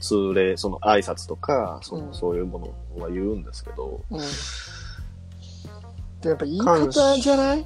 [0.00, 4.18] 通例、その挨拶とか、そのうんそういうものは言うんですけど、うん。
[6.20, 6.88] でやっぱ言い方
[7.18, 7.60] じゃない？
[7.60, 7.64] い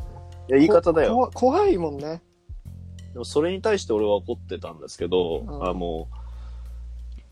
[0.49, 1.15] や、言い方だよ。
[1.15, 2.23] こ怖いもんね。
[3.13, 6.16] でもそれに対して俺は怒ってたんですけど、うんあもう、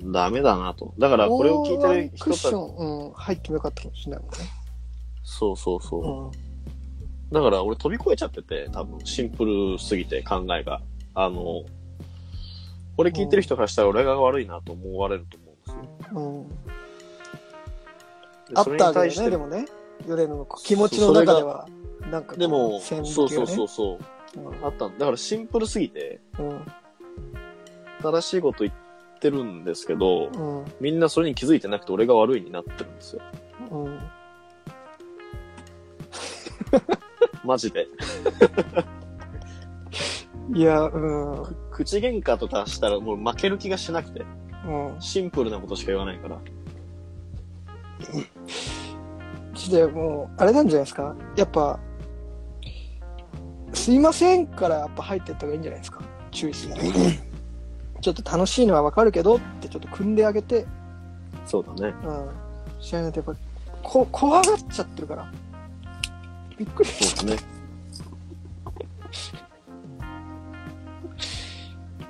[0.00, 0.94] ダメだなと。
[0.98, 4.36] だからこれを聞いてる人たち、クッション、うん、入ってもよかったかもしれないもんね。
[5.22, 6.24] そうそうそう。
[6.26, 6.30] うん。
[7.32, 10.80] だから俺飛び越えちゃってて、多分シンプルすぎて考えが。
[11.14, 11.64] あの、
[12.96, 16.20] これ聞いてる人からしたら俺が悪いなと思われると思うんですよ。
[16.20, 16.48] うん。
[16.48, 16.54] で
[18.54, 19.66] あったわけだよね、でもね。
[20.06, 21.68] ヨレの気持ちの中では、
[22.10, 23.98] なんかでも、そうそうそうそう。
[24.62, 26.60] あったんだからシンプルすぎて、うん。
[28.02, 28.72] 正しいこと言っ
[29.24, 30.64] てるんですけど、うん。
[30.80, 33.22] みんなそれに気づいてなくて俺が悪いになってるんですよ。
[33.70, 33.98] うん。
[37.42, 37.86] マジで。
[40.54, 41.32] いや、うん。
[41.32, 41.56] うん。
[41.70, 44.22] 口喧嘩とかしたらもう負ける気がしなくて、
[45.00, 46.38] シンプルなことしか言わないから。
[49.54, 51.16] ちょっともう、あれなんじゃないですか？
[51.36, 51.80] やっぱ、
[53.72, 56.02] すいませんからやっぱ入ってった方がいいんじゃないですか？
[56.30, 56.74] 注意する。
[58.04, 60.66] ちょっと楽しいのはわかるけどってちょっと組んであげて、
[61.46, 61.94] そうだね。
[62.04, 62.28] うん。
[62.78, 63.34] 試合なやっぱ、
[63.82, 65.32] こ、怖がっちゃってるから。
[66.58, 67.40] びっくりそうだね。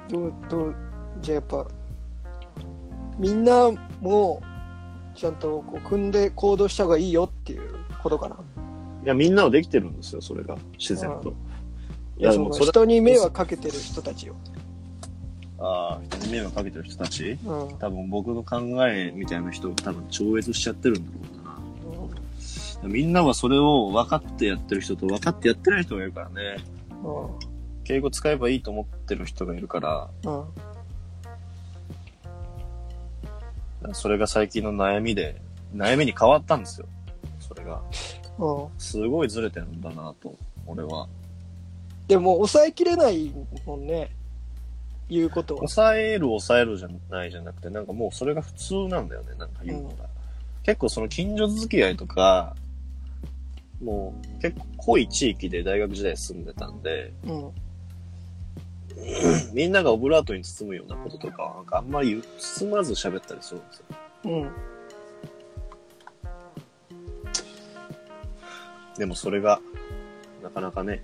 [0.08, 0.74] どう、どう、
[1.20, 1.66] じゃあやっぱ、
[3.16, 4.42] みんなも、
[5.14, 7.70] ちゃんとこう組んで行動した方がいいよっていう
[8.02, 8.34] ことかな。
[9.04, 10.56] いや、みんなはできてるんですよ、それが。
[10.76, 11.28] 自然と。
[12.18, 14.34] いいや、でもそれ、人に迷惑かけてる人たちよ。
[15.58, 17.38] ああ、人に迷惑かけてる人たち？
[17.44, 17.78] うん。
[17.78, 21.18] 多分僕の考えみたいな人多分超越しちゃってるんだろ
[22.82, 22.88] うな。
[22.88, 26.56] みんなはそれを分かってやってる人と分かってやってない人がいるからね。
[27.02, 27.30] うん。
[27.84, 30.30] 敬語使えばいいと思ってる人がいるから、う
[33.90, 33.94] ん。
[33.94, 35.42] それが最近の悩みで、
[35.74, 36.86] 悩みに変わったんですよ。
[37.40, 37.82] それが。
[38.38, 38.68] うん。
[38.78, 40.34] すごいずれてるんだなと、
[40.66, 41.06] 俺は。
[42.08, 43.34] でも、抑えきれない
[43.66, 44.10] もんね。
[45.08, 45.68] 言うことは。
[45.68, 50.06] 抑える抑えるじゃないじゃなくて、なんかもうそれが普通なんだよね、なんか言うのが。
[50.62, 52.56] 結構その近所付き合いとか、
[53.82, 57.50] もう結構濃い地域で大学時代住んでたんで、うん。
[59.52, 63.84] みんながオブラートに包むようなこととかは、なんかあんまり包まず喋ったりするんですよ。
[64.24, 64.50] うん。
[68.96, 69.60] でもそれが、
[70.42, 71.02] なかなかね。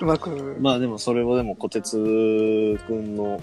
[0.00, 1.96] うまく、まあでもそれをでも小鉄
[2.86, 3.42] くんの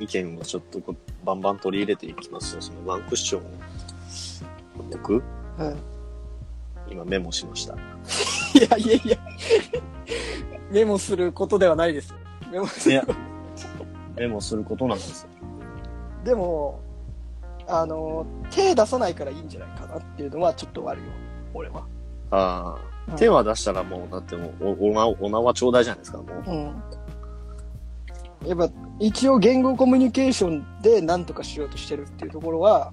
[0.00, 2.62] 意見をちょっとこうバンバン取り入れていきますよ。
[2.62, 3.44] そのワンクッションを
[4.90, 5.22] 置く？
[5.58, 5.74] はい。
[6.92, 7.74] 今メモしました。
[8.54, 9.18] いやいやいや。
[10.70, 12.16] メモすることではないですよ。
[12.50, 13.02] メモする。
[14.16, 15.28] メモすることなんですよ。
[16.24, 16.80] でも、
[17.66, 21.08] あの、手出さないからいいんじゃないかなっていうのはちょっとあるよ。
[21.54, 21.84] 俺は。
[22.30, 26.50] ああ、うん手は出したらもう、だってもう、お、おな、お縄ちょうだいじゃないですか、もう。
[26.50, 28.48] うん。
[28.48, 32.92] やっぱ、一応言語コミュニケーションで何とかしようとしてるっていうところは、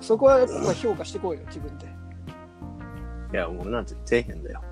[0.00, 1.86] そこはやっぱ評価してこうよ、自分で。
[3.32, 4.62] いや、もうなんて底辺だよ。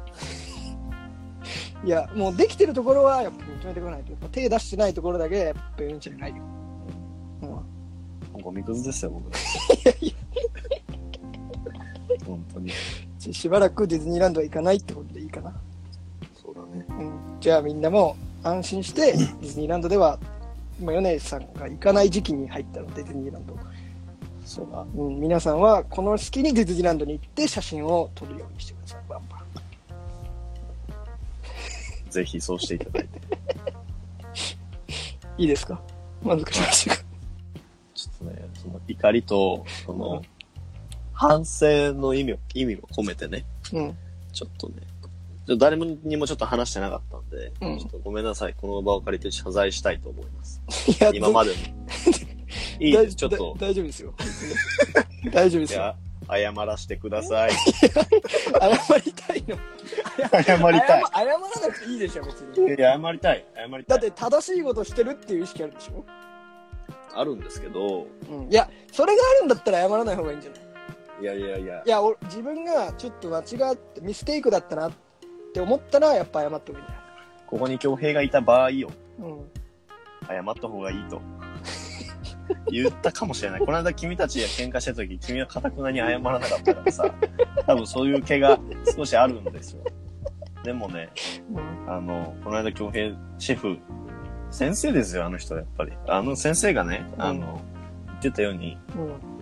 [1.84, 4.12] いや、もうできてるところはやっぱ認めてこないと。
[4.12, 6.42] やっぱ手出してないところだけ、やっぱうんじゃないよ。
[8.34, 8.42] うん。
[8.42, 9.30] ゴミくずですよ、僕。
[12.26, 12.70] 本当に。
[13.18, 15.52] ししばらくディズニーランドは行かないってことでいいかな。
[16.42, 16.84] そうだね。
[16.88, 16.92] う
[17.36, 17.40] ん。
[17.40, 20.18] じゃあみんなも安心して、ディズニーランドでは、
[20.80, 23.56] 今、米津さんが行かない時期に入ったので、ディズニーランド。
[24.44, 24.86] そうだ。
[24.94, 29.40] うん、皆さんはこの隙にディズニーランドに行って写真を撮るようにしてください、バンバン。
[32.10, 33.20] ぜひそうしていただいて。
[35.38, 35.80] いいですか？
[36.22, 37.02] 満足しましたか？
[37.94, 40.22] ちょっとね、その怒りと、その、
[41.16, 43.96] 反省の意味を、意味を込めてね、うん。
[44.32, 44.74] ちょっとね、
[45.46, 48.54] ちょ誰にもちょっと話してなかったんで、うんちょっとごめんなさい。
[48.54, 50.60] この場を借りて謝罪したいと思います。
[50.90, 51.56] いや今までの。
[52.78, 53.66] いいだです、ちょっとだ。
[53.68, 54.14] 大丈夫ですよ。
[55.32, 55.94] 大丈夫ですよ。
[56.36, 57.50] いや、謝らせてください。
[57.80, 59.56] 謝りたいの。
[60.44, 61.02] 謝りたい。
[61.02, 62.74] 謝謝らなくていいでしょ、別に。
[62.74, 63.44] いや謝りたい。
[63.56, 63.84] 謝りたい。
[63.86, 66.04] だって正しいことしてるっていう意識あるでしょ
[67.14, 68.50] あるんですけど、うん。
[68.50, 70.65] いや、それがあるんだったら謝らない方がいいんじゃない？
[71.20, 74.92] いやいやいやい、や、俺自分がちょっと間違って、ミステイクだったなっ
[75.52, 76.86] て思ったら、やっぱ謝った方がいい
[77.46, 79.50] ここに恭平がいた場合よ、うん。
[80.26, 81.20] 謝った方がいいと。
[82.70, 83.60] 言ったかもしれない。
[83.60, 87.14] この間君たちが喧嘩した時、君は堅くなに謝らなかったからさ、
[87.66, 88.58] 多分そういう気が
[88.96, 89.82] 少しあるんですよ。
[90.62, 91.10] でもね、
[91.50, 91.92] うん。
[91.92, 93.78] あの、この間恭平シェフ、
[94.50, 95.92] 先生ですよ、あの人やっぱり。
[96.06, 97.60] あの先生がね、あの、
[98.06, 99.35] 言ってたように、うん。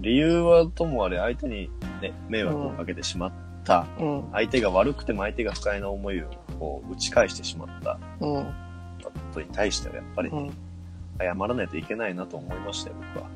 [0.00, 1.70] 理由はともあれ相手に
[2.02, 3.32] ね、迷惑をかけてしまっ
[3.64, 3.86] た。
[3.98, 4.24] うん。
[4.32, 8.44] 相手が悪くても相手が不快な思いをこう打ち返してしまったうん。
[8.44, 8.50] こ
[9.32, 10.50] とに対してはやっぱり、うん。
[11.18, 13.30] 謝らないといけないなと思いましたよ、僕は。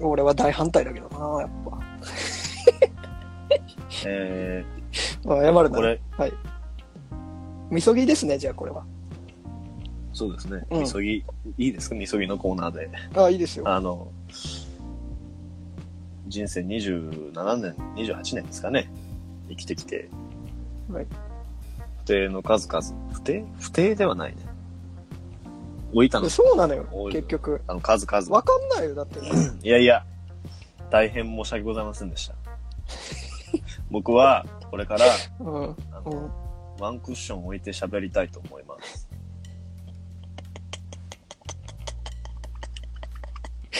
[0.00, 1.50] 俺は大反対だけどな、やっ
[4.06, 4.64] え
[5.24, 5.36] ぱ。
[5.36, 5.70] 謝るー、な。
[5.70, 6.32] これ、はい。
[7.70, 8.84] みそぎですね、じゃあこれは。
[10.12, 10.64] そうですね。
[10.70, 11.24] うんみそぎ、い
[11.56, 11.94] いですか？
[11.94, 12.90] みそぎのコーナーで。
[13.14, 13.68] ああ、いいですよ。
[13.68, 14.08] あの、
[16.28, 18.90] 人生27年、28年ですかね。
[19.48, 20.08] 生きてきて。
[20.92, 21.06] はい
[21.98, 22.82] 不定の数々。
[23.12, 23.44] 不定？
[23.60, 24.38] 不定ではないね。
[25.92, 26.28] 置いたの。
[26.28, 27.60] そうなのよ多、い結局。
[27.68, 28.28] あの、数々。
[28.34, 29.20] わかんないよ、だって。
[29.62, 30.04] いやいや、
[30.90, 32.34] 大変申し訳ございませんでした。
[33.90, 35.06] 僕は、これから、
[35.40, 35.76] うん。
[35.92, 36.14] あの、う
[36.80, 36.82] ん。
[36.82, 39.08] ワンクッション置いて喋りたいと思います。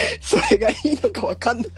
[0.21, 1.69] それがいいのかわかんない。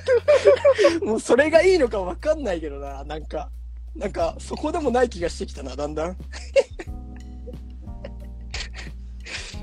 [1.05, 3.51] もうそれがいいのかわかんないけどな、なんか。
[3.95, 6.17] なんか、そこでもない気がしてきたな、だんだん。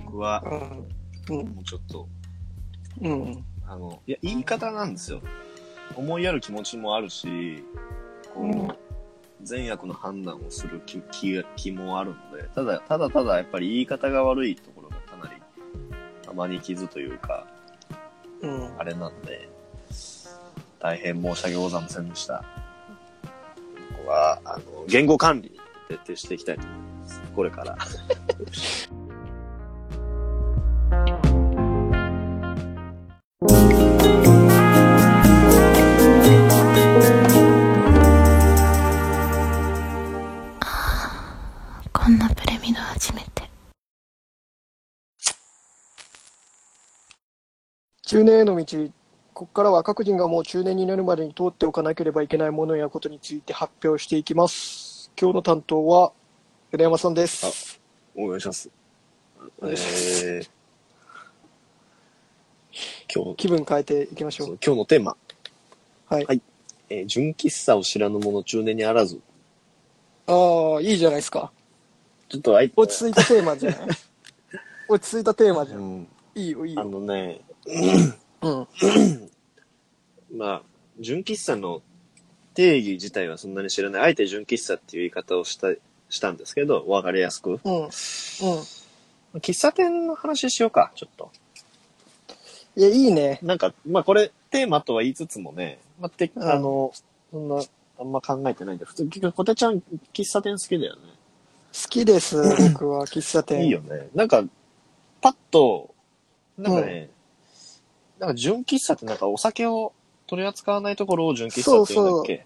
[0.05, 0.41] 僕は、
[1.29, 1.37] うん。
[1.39, 1.47] うん。
[1.49, 2.07] もうちょっと、
[3.01, 3.45] うん。
[3.67, 5.21] あの、いや、言い方なんですよ。
[5.95, 7.63] 思いやる気持ちもあるし、
[8.33, 8.67] こう、うん
[9.43, 15.41] 善悪の判断をする気気気もあるので、ただ、ただただやっぱり言い方が悪いところがかなり、
[16.21, 17.60] たまに傷というか、うん。
[18.77, 19.47] あれなんで、
[20.79, 22.43] 大変申し訳ございませんでした。
[23.97, 27.21] ここは、あの、言語管理に徹底していきたいと思います。
[27.35, 27.77] これから。
[48.11, 48.77] 中年への道、
[49.33, 55.09] ここからは各人がもう中年になるまでに通っておかなければいけないものやことについて発表していきます。
[55.17, 56.11] 今日の担当は、
[56.73, 57.79] 米山さんです。
[58.13, 58.69] お願いします。
[59.61, 60.49] お願いしますえー
[63.15, 64.57] 今日、気分変えていきましょそうう。
[64.61, 65.15] 今日のテーマ、
[66.09, 66.25] はい。
[66.25, 66.41] はい
[66.89, 69.21] えー純喫茶を知らぬ者中年にあらず。
[70.27, 71.49] ああ、いいじゃないですか。
[72.27, 73.87] ちょっとあい、落ち着いたテーマじゃない？
[74.89, 75.77] 落ち着いたテーマじゃ。
[75.77, 76.89] うんん、いいよ、いいあよ。
[76.89, 77.50] のね、うん。
[80.35, 80.61] まあ、
[80.99, 81.81] 純喫茶の
[82.53, 84.01] 定義自体はそんなに知らない。
[84.01, 85.67] あえて純喫茶っていう言い方をした、
[86.09, 87.59] したんですけど、わかりやすく。
[87.63, 87.83] うん。
[87.83, 87.89] うん。
[89.39, 91.31] 喫茶店の話しようか、ちょっと。
[92.75, 93.39] いや、いいね。
[93.41, 96.91] なんか、まあこれ、テーマとは言いつつもね、まあ、て、うんあの、
[97.31, 97.61] そんな、
[97.99, 99.81] あんま考えてないんで、普通、結局、ポテちゃん、
[100.13, 101.01] 喫茶店好きだよね。
[101.73, 102.37] 好きです、
[102.73, 103.65] 僕は、喫茶店。
[103.65, 104.09] いいよね。
[104.13, 104.43] なんか、
[105.21, 105.93] パッと、
[106.57, 107.09] なんかね、
[108.21, 109.93] なんか純喫茶ってなんかお酒を
[110.27, 112.45] 取り扱わないところを純喫茶って言うんだっけ？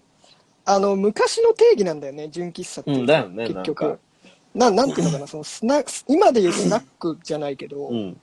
[0.64, 2.90] あの、昔の定義なんだよね、純喫茶って。
[2.92, 3.98] うんだよね結なん局。
[4.54, 8.20] な、なんていうのかな、 そのスナ今でいうスナックじゃないけど、うん。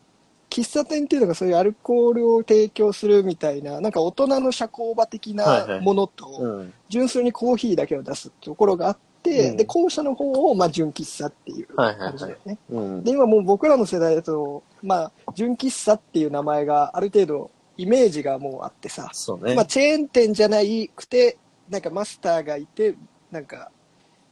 [0.49, 6.73] 喫茶店っていうのがそういうアルコールを提供するみたいな、なんか大人の社交場的ないものと、うん。
[6.89, 12.57] 純粋にコーヒーだけを出すところがあって、うんで、後者の方を、まあ、純喫茶っていう感じだよね。
[12.69, 13.03] うん。
[13.03, 19.55] で、今もう僕らの世代だと、まあ、純喫茶っていう名前がある程度、イメージがもうあってさ、そうね。
[19.55, 21.38] まあ、チェーン店じゃないくて、
[21.69, 22.95] なんかマスターがいて、
[23.31, 23.71] なんか、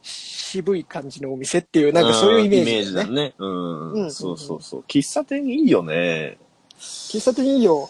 [0.02, 3.14] 渋い感じのお店っていう、なんかそういうイメージだよね。
[3.14, 3.34] ね。
[3.38, 3.92] うん。
[3.92, 4.84] うんそうそうそう。
[4.86, 6.38] 喫茶店いいよね。
[6.78, 7.88] 喫茶店いいよ。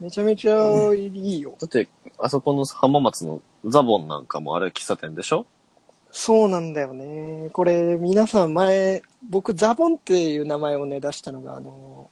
[0.00, 1.54] めちゃめちゃいいよ。
[1.60, 5.44] だって、あそこの浜松のザボンなんかもあれ喫茶店でしょ？
[6.10, 7.50] そうなんだよね。
[7.52, 12.10] これ、皆さん前、僕、ザボンっていう名前をね、出したのが、あの、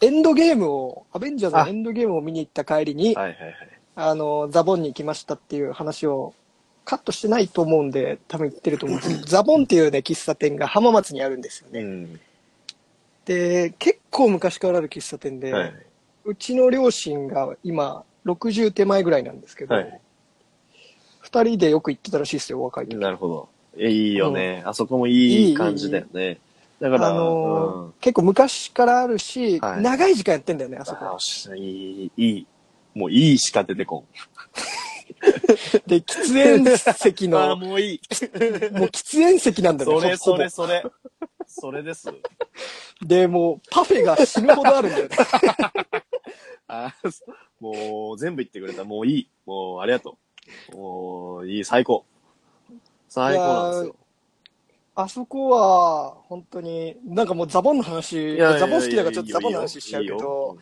[0.00, 3.54] エンドゲームを、アベンジャーズのエンドゲームを見に行った帰りに、はいはいはい。
[3.96, 6.34] あの、ザボンに行きましたっていう話を
[6.84, 11.80] カットしてないと思うんで、多分言ってると思うんですけど、 ザボンっていうね、喫茶店が浜松にあるんですよね。
[11.80, 12.20] うん。
[13.24, 15.74] で、結構昔からある喫茶店で、はい。
[16.24, 20.00] うちの両親が今、60手前ぐらいなんですけど、はい
[21.34, 22.96] 二人でよく行ってたらしいですよ、若い時。
[22.96, 23.48] なるほど。
[23.76, 24.62] えいいよね。
[24.64, 26.38] あそこもいい感じだよね。
[26.80, 31.18] だから、あのーうん結構昔からあるし、はい長い時間やってんだよね、あそこあ。
[31.18, 32.46] しいい、いい。
[32.94, 34.04] もういいしか出てこん。
[35.88, 38.00] で、喫煙席の、 もういい。
[38.72, 40.84] もう喫煙席なんだね、それ、ほぼそれ、それ。
[41.46, 42.08] それです。
[43.02, 45.16] で、もうパフェが死ぬほどあるんだよね。
[46.68, 46.94] あ
[47.60, 48.84] もう、全部言ってくれた。
[48.84, 49.28] もういい。
[49.46, 50.18] もう、ありがと
[50.72, 50.76] う。
[50.76, 52.04] もう、いい、最高。
[53.08, 53.96] 最高なんですよ。
[54.96, 60.58] あそこは、本当に、なんかもうザボンの話、いやいやいやザボン好きだからちょっとザボンの話しちゃうけど、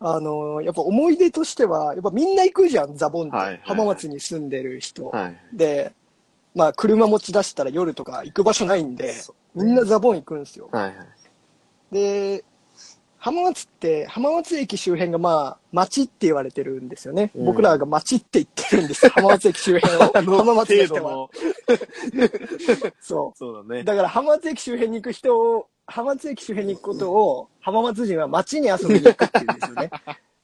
[0.00, 3.36] あの、やっぱ思い出としては、やっぱみんな行くじゃん、ザボンって。
[3.36, 5.06] はいはいはい浜松に住んでる人。
[5.10, 5.36] はい。
[5.52, 5.92] で、
[6.56, 10.68] まあ車持ち出したら夜とか行く場所ないんで、そみんなザボン行くんですよ。
[10.72, 10.94] はいはい。
[11.92, 12.44] で、
[13.24, 17.30] 浜松って、浜松駅周辺がまあ、町って言われてるんですよね。
[17.36, 19.12] うん僕らが町って言ってるんです よ。
[19.14, 20.12] 浜松駅周辺を。
[20.12, 21.00] 浜松の人は。
[21.12, 21.30] の。
[23.00, 23.64] そそうだう。
[23.72, 23.84] ね。
[23.84, 29.90] だから浜松駅周辺に行く人を、浜松駅周辺に行くことを、浜松人は町に遊びに行くって言うんですよね。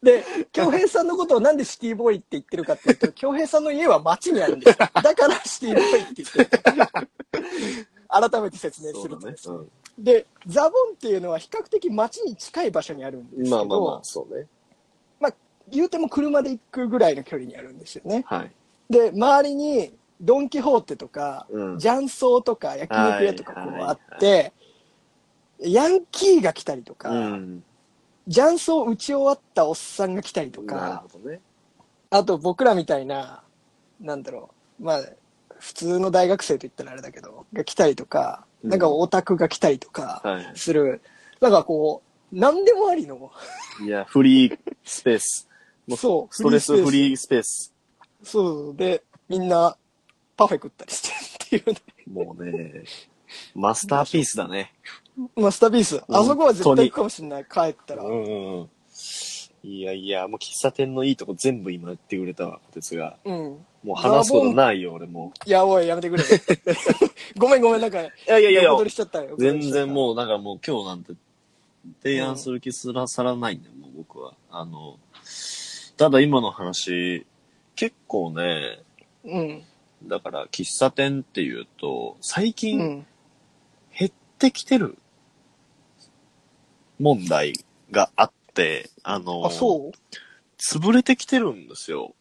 [0.01, 4.89] で、京平さんのことをなんでシティボーイって言ってるかっていうと、京平さんの家は町にあるんですよ。
[5.03, 7.09] だからシティボーイって言ってる。
[8.09, 9.59] 改めて説明するとですね。
[9.99, 14.47] で、ザボンっていうのは比較的町に近い場所にあるんですけど、まあまあまあ、そうね。
[15.71, 18.25] 言うても車で行くぐらいの距離にあるんですよね。
[18.27, 18.53] はい。
[18.91, 24.53] で、周りにドン・キホーテとか、うん雀荘とか焼肉屋とかこはいうあって、
[25.61, 27.65] ヤンキーが来たりとか、うん。
[28.29, 31.41] 雀荘打ち終わったおっさんが来たりとなるか、ほどね。
[32.11, 33.43] あと僕らみたいな、
[34.01, 35.01] なんだろう、まあ、
[35.59, 40.53] 普通の大学生と言ったらあれだけど、が来たりとか、うんなんかオタクが来たりとかはい。
[40.57, 41.01] する、
[41.41, 42.03] なんかこ
[42.33, 43.31] う、何でもありの、
[43.85, 45.49] いや、フリースペース。
[45.87, 47.73] もそうストレスフフリリースペース。
[48.23, 49.77] そうで、みんな
[50.37, 52.25] パフェ食ったりしてるっていうね。
[52.25, 52.85] もうね、
[53.55, 54.75] マスターピースだね。
[55.37, 56.03] マスターピース。
[56.09, 57.45] あそこは絶対行くかもしれない。
[57.45, 58.05] 帰ったら。
[58.05, 58.71] うんうんうん。
[59.63, 63.17] いやいや、もう喫茶店のいいとこ全部今言ってくれたわ、こてつが。
[63.25, 63.35] うん。
[63.83, 65.33] もう話すことないよ、俺も。
[65.45, 66.25] いや、おい、やめてくれ。
[67.37, 69.37] ごめんごめん、なんか、いやいやいやいや横取りしちゃったよ。
[69.39, 71.13] 全然もう、なんかもう今日なんて
[72.03, 74.35] 提案する気すらさらないんだよ、もう僕は。
[74.51, 74.99] あの、
[75.97, 77.27] ただ今の話、
[77.75, 78.81] 結構ね、
[79.25, 79.31] う。
[79.31, 79.63] うん。
[80.05, 83.07] だから喫茶店っていうと、最う近ん。
[83.99, 84.97] 減ってきてる
[87.01, 87.55] 問題
[87.91, 88.38] があって、
[89.03, 89.93] あの、あ、そう？
[90.59, 92.15] 潰れてきてるんですよ。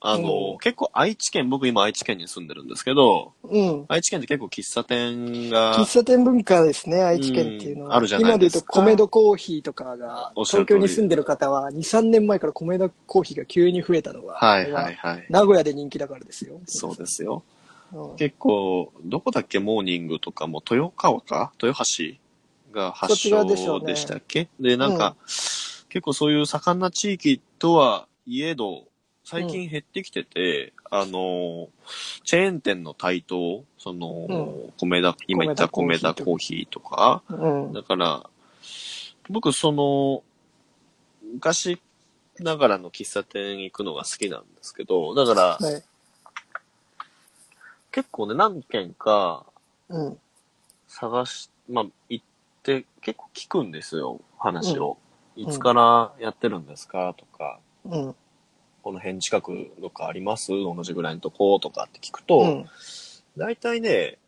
[0.00, 3.84] あの、うん結構愛知県、僕今愛知県に住んでるんですけど、うん。
[3.88, 7.88] 愛知県って結構喫茶店が喫、茶店文化ですね、愛知県っていうのは。
[7.88, 15.26] うんあるじゃないですか今で言うと、米戸コーヒーとかが、東京に住んでる方は、2、3年前から米戸コーヒーが急に増えたのは、はいはいはい。
[15.30, 16.60] 名古屋で人気だからですよ。
[16.66, 17.42] そうですよ。
[17.92, 21.52] うん結構、どこだっけモーニングとかも豊川か？
[21.62, 22.04] 豊橋
[22.72, 24.48] が発祥うねでしたっけ？
[24.60, 25.16] で、なんか、
[25.88, 28.84] 結構そういう盛んな地域とはいえど、
[29.24, 31.68] 最近減ってきてて、あの、
[32.24, 34.26] チェーン店の台頭、その、
[34.68, 37.72] う米田、今言った米米田田コーヒーとか、うん。
[37.72, 38.28] だから、
[39.28, 40.22] 僕その、
[41.34, 41.80] 昔
[42.38, 45.82] ながらの喫茶店行くのが好きなんですけど、だから、はい。
[47.90, 49.46] 結構ね、何軒か
[49.88, 50.18] うん。
[50.86, 52.24] 探し、まあ、行っ
[52.62, 54.96] て結構聞くんですよ、話を。
[55.46, 57.14] んいつからやってるんですか？
[57.16, 58.14] とか、うん。
[58.82, 60.48] この辺近くどっかあります？
[60.52, 62.66] 同じぐらいのとことかって聞くと、うん。
[63.36, 64.18] 大体ね、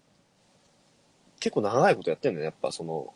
[1.40, 2.44] 結構長いことやってんのよ。
[2.44, 3.12] やっぱその、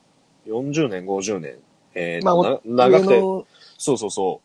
[0.47, 1.59] 40年、50年。
[1.95, 3.21] えーまあ、長くて、
[3.79, 4.41] そうそうそ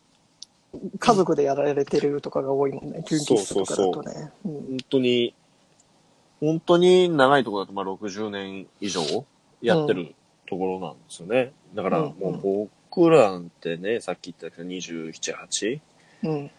[1.00, 3.04] 家族でやられてるとかが多いもんね。
[3.08, 4.32] 純喫茶とかだとね。
[4.45, 4.52] うう。
[4.52, 5.34] ん本当に、
[6.39, 9.02] 本当に長いところだとまあ60年以上
[9.64, 10.14] やってる
[10.47, 11.54] ところなんですよね。
[11.74, 15.79] だからうんもう僕らなんてね、さっき言ったけど27、8?
[16.23, 16.51] うん。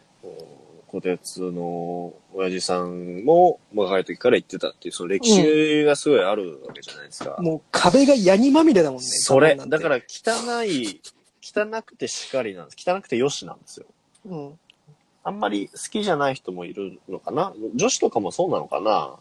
[0.86, 7.36] 小鉄の親父さんも若い時から行ってたっていう、その歴史がすごいあるわけじゃないですか。
[7.40, 9.06] もう壁がヤニまみれだもんね。
[9.06, 11.00] それ、だから汚い、
[11.42, 12.76] 汚くてしかりなんです。
[12.88, 13.86] 汚くてよしなんですよ。
[14.26, 14.58] うん。
[15.22, 17.52] あんまり好きじゃない人もいるのかな？
[17.74, 19.16] 女子とかもそうなのかな？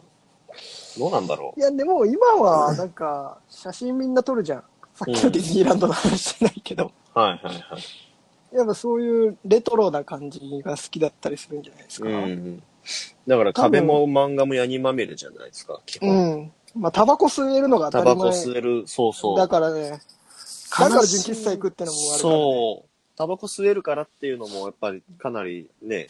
[0.98, 4.64] どうなんだろいや、でも今は、なんか、写真みんな撮るじゃん。
[4.96, 6.92] さっきのディズニーランドの話じゃないけど。
[7.16, 8.56] うはいはいはい。
[8.56, 12.10] やっぱそういうレトロな感じが好きだったりするんじゃないですか。
[12.10, 12.64] うん。
[13.28, 16.42] だから壁も漫画もヤニまみれじゃないですか、基う本。
[16.42, 16.52] ん。
[16.76, 18.32] まあ、タバコ吸えるのが当タバたり前。
[18.32, 19.38] コ吸える、そうそう。
[19.38, 19.98] だからね、だ
[20.90, 22.40] から純喫茶行くってのもあるから、ね。
[22.42, 22.90] そう。
[23.16, 26.08] タバコ吸えるからっていうのもやっぱりかなりね、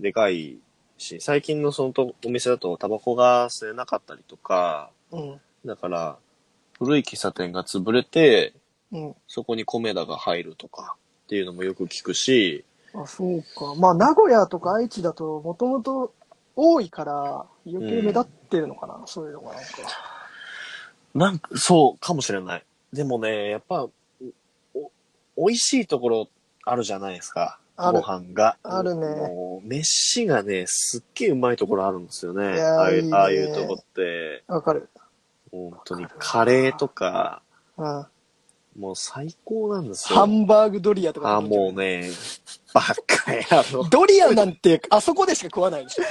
[0.00, 0.58] でかい
[0.96, 5.40] し、最近のそのとお店だとタバコが吸えなかったりとか、うん。
[5.64, 6.16] だから
[6.78, 8.54] 古い喫茶店が潰れて、
[8.92, 9.14] うん。
[9.26, 12.64] そこに米田が入るとかっていうのもよく聞くし、
[12.94, 13.74] あ、そうか。
[13.76, 16.14] まあ、名古屋とか愛知だと、もともと
[16.56, 19.68] 多いから、余計目立ってるのかな、そういうのがなんか。
[21.14, 22.64] なんか、そうかもしれない。
[22.92, 23.88] でもね、やっぱ、
[24.74, 24.90] お、
[25.36, 26.28] 美味しいところ
[26.64, 27.58] あるじゃないですか。
[27.76, 28.56] ご飯が。
[28.62, 32.60] あるねもう、飯がね、すっげえうまいところあるんですよね。
[32.60, 34.42] ああいう、いいねああいうとこって。
[34.48, 34.88] わかる。
[35.52, 37.42] 本当に、カレーとか、
[37.76, 38.06] うん。
[38.78, 40.18] もう最高なんですよ。
[40.20, 41.36] ハンバーグドリアとか。
[41.36, 42.10] あ、もうね、
[42.72, 43.82] バカやろ。
[43.84, 46.04] ドリアなんて、あそこでしか食わないでしょ。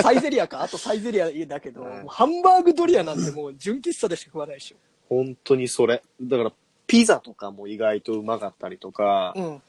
[0.00, 0.62] サイゼリアか？
[0.62, 4.76] あとサイゼリアだけど、はいもうハンバーグドリアなんてもう純喫茶でしか食わないでしょ。
[5.08, 6.02] 本当にそれ。
[6.22, 6.52] だから、
[6.86, 9.62] ピザとかも意外とうまかったりとか、うん。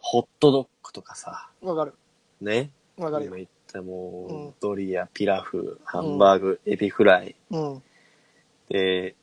[0.00, 1.94] ホットドッグとかさ、わかる。
[2.40, 2.70] ね？
[2.96, 3.36] わかるよ今。
[3.36, 7.36] 言ったもう、うんドリア、ピラフ、ハンバーグ、エビフライ。
[7.50, 7.82] うん。
[8.68, 9.14] で、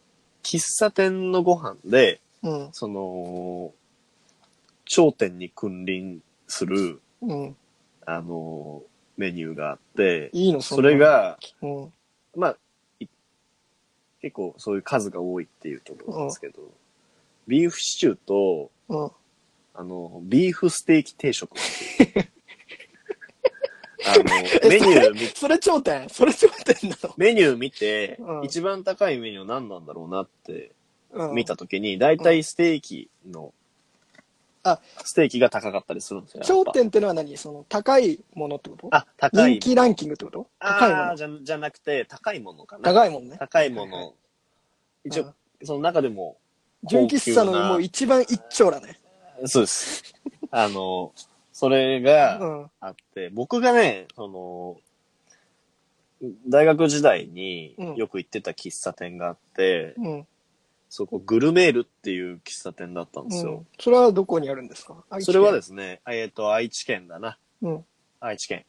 [0.46, 2.70] 喫茶店のご飯で、うん。
[2.72, 3.74] その、
[4.86, 7.56] 頂点に君臨する、うん。
[8.06, 8.84] あの、
[9.18, 11.94] メニューがあって、いいのそれ、が、うん。
[12.36, 12.58] まあ、
[13.00, 13.08] い
[14.22, 16.62] 結構そういう数が多いっていうところなんですけど、
[17.48, 19.12] ビーフシチューと、うん。
[19.74, 22.30] あの、ビーフステーキ定食っていう。
[24.08, 26.10] あの、メニュー見、それ頂点？
[26.10, 30.72] それ頂点なメニュー見て、うん一番高いメニュー何なんだろうなって
[31.14, 31.36] のうん。
[31.36, 33.54] 見たときに、だいたいステーキの、
[34.64, 36.40] あステーキが高かったりするんですよ。
[36.40, 37.38] やっぱ頂点ってのは何？
[37.38, 38.88] その、高いものってこと？
[38.92, 39.70] あ、高い人。
[39.70, 40.48] 気ランキングってこと？
[40.60, 42.84] 高いものあーじゃ、じゃなくて、高いものかな。
[42.84, 43.38] 高いものね。
[43.40, 44.14] 高いもの。
[45.04, 45.34] 一うん応、
[45.64, 46.38] その中でも、
[46.84, 49.00] 純喫茶のもう一番一丁だね。
[49.46, 50.04] そうです。
[50.50, 51.12] あの、
[51.58, 52.72] それがうん。
[52.82, 54.78] あって、僕がね、その、
[56.50, 60.28] 大学時代にうんよく行ってた喫茶店があって、うん。
[60.90, 63.68] そこグルメールっていう喫茶店だったんですようん。。
[63.80, 65.02] それはどこにあるんですか？
[65.22, 67.38] それはですすね、えっ、と、愛知県だな。
[67.62, 67.86] うん。
[68.20, 68.66] 愛知県。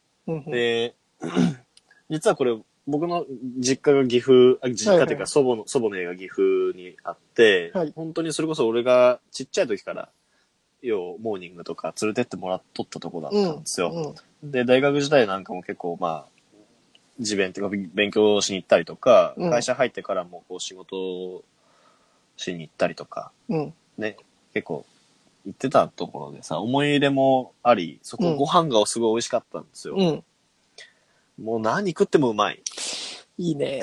[0.47, 0.95] で、
[2.09, 2.57] 実はこれ、
[2.87, 3.25] 僕の
[3.59, 10.09] 実家が岐阜、あ実家っていうはいはいか祖母の、祖母の家が岐阜にあって、はい本当にそれこそ俺がちっちゃい時から、
[10.89, 14.15] 要、モーニングとか連れてってもらっとったとこだったんですよ。
[14.41, 14.51] うん。
[14.51, 16.37] で、大学時代なんかも結構まあ、
[17.19, 21.43] 自勉っていうか勉強しに行ったりとか、うん会社入ってからもこう仕事
[22.35, 23.73] しに行ったりとか、うん。
[23.97, 24.17] ね、
[24.53, 24.85] 結構
[25.45, 29.95] 行ってたところでさ、思い入れもあり、そこうんご飯がすごい美味しかったんですよ。
[29.97, 31.43] うん。
[31.43, 32.61] もう何食ってもうまい。
[33.37, 33.81] いいね。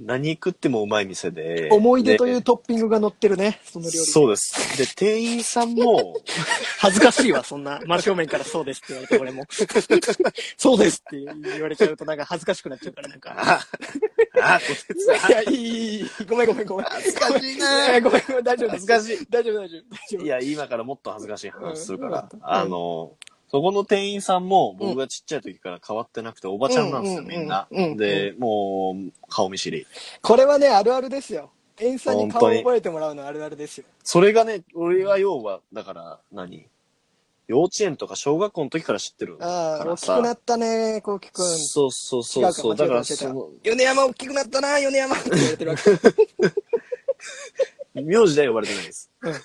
[0.00, 1.68] 何食ってもうまい店で。
[1.72, 3.98] 思い出というでトッピングが乗ってるね、その料理。
[3.98, 4.78] そうです。
[4.78, 6.14] で、店員さんも、
[6.78, 7.80] 恥ずかしいわ、そんな。
[7.84, 9.46] 真正面からそうですって言われて、俺も。
[10.56, 13.34] そうですって言われちゃうと、なんか恥ずかしくなっちゃうから、なんか。
[13.36, 13.66] あ、
[14.40, 14.60] あ、
[15.28, 16.10] いや、いい、いい。
[16.28, 16.86] ごめん、ごめん、ごめん。
[16.86, 19.26] 恥ずかしいなやごめん、ごめん、大丈夫恥ずかしい。
[19.28, 19.78] 大丈夫、大丈
[20.18, 20.22] 夫。
[20.22, 22.28] いや、今からもっと恥ずかしい話するから。
[22.32, 23.12] うんあの、
[23.50, 27.66] そこの店員さんも僕がちっちゃい時から変わってなくて、おばちゃんなんですよ、うんみんな。
[27.70, 29.86] で、もう、顔見知り。
[30.22, 31.50] これはね、あるあるですよ。
[31.80, 33.84] 演さんに顔を覚えてもらうのはあるあるですよ。
[34.04, 36.66] それがね、俺は要は、だから何、
[37.46, 39.84] 幼稚園とか小学校の時から知ってるかああ。
[39.86, 41.44] 大きくなったね、こうきくん。
[41.44, 42.76] そうそうそうそう。
[42.76, 45.82] だから米山大きくなったな、米山って言われてるわけ。
[48.02, 49.10] 名字では呼ばれてないです。
[49.22, 49.34] うん。
[49.34, 49.40] そ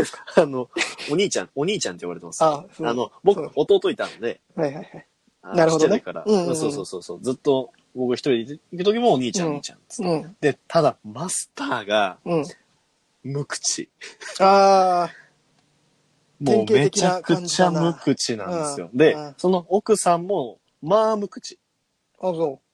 [0.00, 0.24] うですか。
[0.42, 0.68] あの、
[1.10, 2.42] お兄ちゃん、お兄ちゃんって言われてます。
[2.42, 5.06] ああの、そ僕う、弟いたんで、はいはいはい。
[5.56, 10.36] なるほどねちっちゃい時から、うんうんうんそうそうそうそう、ずっと僕一人で行く時もお兄ちゃん、うんお兄ちゃん。
[10.40, 12.44] で、ただ、マスターがうん。
[13.22, 13.88] 無口。
[14.38, 15.14] ああ、
[16.40, 18.90] もうめちゃくちゃ無口なんですよ。
[18.92, 21.58] うんでうん、その奥さんも、まあ無口。
[22.20, 22.66] あ、そう。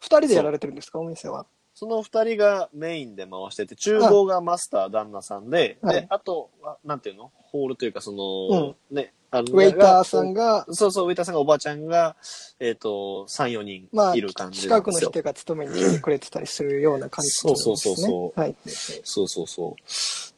[0.00, 1.46] 二人でやられてるんですか、お店は。
[1.78, 7.30] その二人がメインで回してて、厨房がマスター、旦那さんで、はいで、あとは、なんていうの？
[7.36, 12.16] ホールというか、その、ね、あのウェイターさんが、そうそう、ウェイターさんがおばあちゃんが、
[12.60, 15.10] えっ、と、3、4人まあ、いる感じなんですよ。
[15.10, 17.56] 近くの人が勤めに来てくれてたりするような感じですね。
[17.56, 18.56] そうそうそうそうはい。
[19.04, 19.76] そうそうそ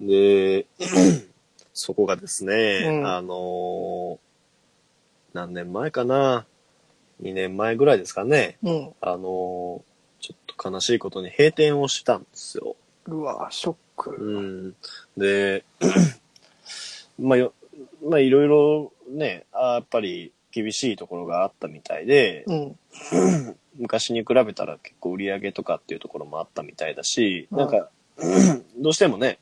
[0.00, 0.04] う。
[0.04, 0.66] で、
[1.72, 4.18] そこがですね、うんあのー
[5.34, 6.46] 何年前かな
[7.22, 8.58] ?2 年前ぐらいですかね。
[8.64, 8.92] うん。
[9.00, 9.88] あのー
[10.20, 12.76] ちょっと悲しいことに閉店をしたんですよ。
[13.06, 14.10] うわ、ショック。
[14.10, 14.74] うん。
[15.16, 15.64] で、
[17.18, 17.52] まあよ、
[18.04, 22.78] まあいろいろね、あやっぱり厳しいところがあったみたいで、うん。
[23.78, 27.88] 昔に比べたら結構売り上げとかっていうところもあったみたいだし、うんなんか、
[28.76, 29.38] どうしてもね、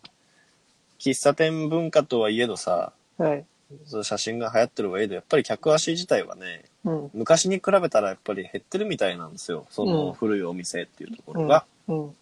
[0.98, 3.46] 喫茶店文化とはいえどさ、はい。
[3.86, 7.10] その写真が流行ってるはいえど、やっぱり客足自体はね、うん。
[7.14, 9.66] 昔に比べたらやっぱり減ってるみたいなんですよ。
[9.70, 11.64] そうのん古いお店っていうところが。
[11.88, 12.16] うん。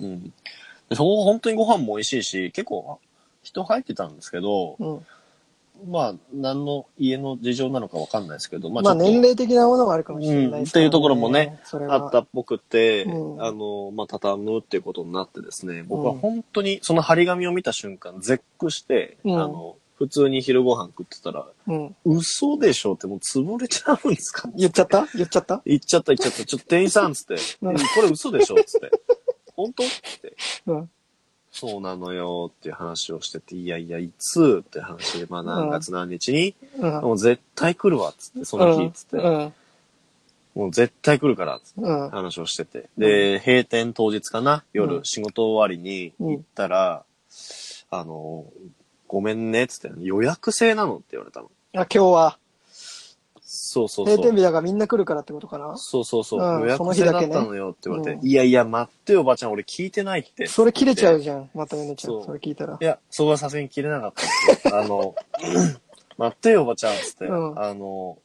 [0.00, 0.22] うん。
[0.88, 3.00] でそこ本当にご飯も美味しいし、結構
[3.42, 5.06] 人入ってたんですけど、うん。
[5.88, 21.96] まあ、何の家の事情なのかわかんないですけど、ままあ、年齢的なものもあるかもしれないですうんっていうところもね、それはあったっぽくて、うんあの、まあ、畳むっていうことになってですね、僕はうん本当にその張り紙を見た瞬間、絶句して、うんあの、普通に昼ご飯食ってたら、うん。
[22.04, 24.48] 嘘でしょってもう潰れちゃうんですか？
[24.56, 25.06] 言っちゃった？
[25.14, 25.62] 言っちゃった？
[25.64, 26.44] 言っちゃった言っちゃった。
[26.44, 28.90] ちょっと店員さんっつって、うんうんこれ嘘でしょっつって。
[29.54, 29.84] 本当？
[29.84, 29.86] っ
[30.20, 30.36] て。
[30.66, 30.90] うん。
[31.52, 34.64] そうなのよっていう話をしてて、いやいや、いつ？
[34.66, 36.90] って話で、まあ何月何日に、うん。
[37.02, 39.18] もう絶対来るわっつって、その日っつって。
[39.18, 39.52] うん。
[40.56, 42.10] もう絶対来るから、つってうん。
[42.10, 42.88] 話をしてて。
[42.98, 44.64] で、閉店当日かな？
[44.72, 47.04] 夜、うん仕事終わりに行ったら、
[47.90, 48.46] あの、
[49.12, 51.50] ごめんね、つって、予約制なのって言われたの。
[51.74, 52.38] あ、今日は、
[53.44, 54.16] そうそうそう。
[54.16, 56.40] 閉店日だからみんな来るからってことかなそうそうそう。
[56.40, 60.46] うん予約制だったのよって言われて、うんいやいや、待ってよ、おばちゃん、俺聞いてないって。
[60.46, 61.50] それ切れちゃうじゃん。
[61.54, 62.06] まためねちゃ。
[62.06, 62.82] そうんそれ聞いたらい。
[62.82, 64.78] や、そこはさすがに切れなかったんですよ。
[64.78, 65.14] あの、
[66.16, 67.26] 待ってよ、おばちゃん、つって。
[67.26, 68.16] うんあの、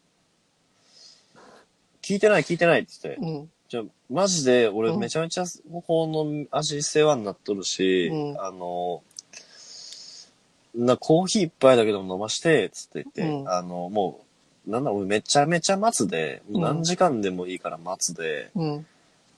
[2.02, 3.18] 聞いてない、聞いてない、つって。
[3.20, 3.50] うん。
[3.68, 5.44] じゃあ、マジで、俺うんめちゃめちゃ、
[5.88, 9.04] この味世話になっとるし、うんあの、
[10.78, 14.22] な、コーヒー一杯だけでも飲まして、つって言って、うんあの、も
[14.68, 18.86] う、なんだ、俺めちゃめちゃ待つで、何時間でもいいから待つで、うん。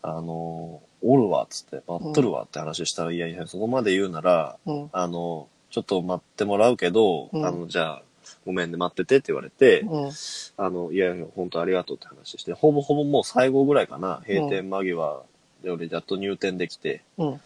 [0.02, 4.90] あの、おるわ、つって、待っとるわって話したら、いやいや、そこまで言うなら、うん。
[4.92, 8.02] あの、ちょっと待ってもらうけど、うんあの、じゃあ、
[8.46, 10.12] ごめんね、待っててって言われて、うん。
[10.58, 15.22] あの、いやいや、本当ありがとうって話して、ほぼほぼもう最後ぐらいかな、閉店間際
[15.64, 17.42] で俺やっと入店できて、うん。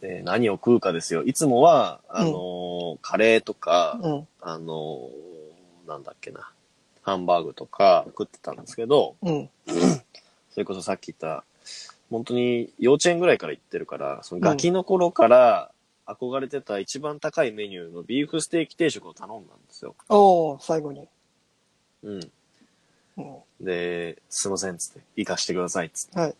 [0.00, 1.22] で何を食うかですよ。
[1.24, 4.28] いつもは、あのーカレーとか、うん。
[4.40, 6.50] あのーなんだっけな、
[7.02, 9.50] ハンバーグとか食ってたんですけど、うん。
[10.50, 11.44] それこそさっき言った、
[12.10, 15.70] 本当に幼稚園ぐらいから行ってるから、そのガキの頃から
[16.06, 19.94] 憧れてた一番高いメニューのビーフステーキ定食を頼んだんですよ。
[20.08, 21.08] おー、最後に。
[22.02, 22.30] うん。
[23.18, 23.64] うん。
[23.64, 26.18] で、すいません、つって、行かしてください、つって。
[26.18, 26.34] はい。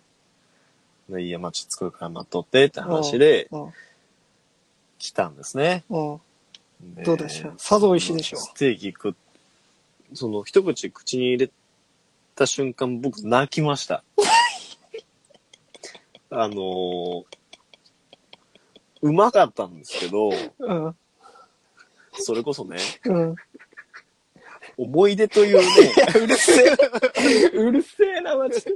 [1.09, 3.72] で、いや、まあ、ちょっと作るから待っとってって話でうん。
[4.98, 5.84] 来たんですね。
[5.88, 6.20] うん。
[6.94, 9.14] でどうでしたさぞ美味しいでしょうステーキ食っ、
[10.14, 11.50] その一口口に入れ
[12.34, 14.02] た瞬間、僕泣きました。
[16.30, 17.24] あのー
[19.00, 20.96] うまかったんですけど、うん。
[22.14, 23.36] それこそね、うん。
[24.76, 25.64] 思い出というね、
[26.16, 26.76] うるせえ。
[27.52, 28.72] うるせえな、マジで。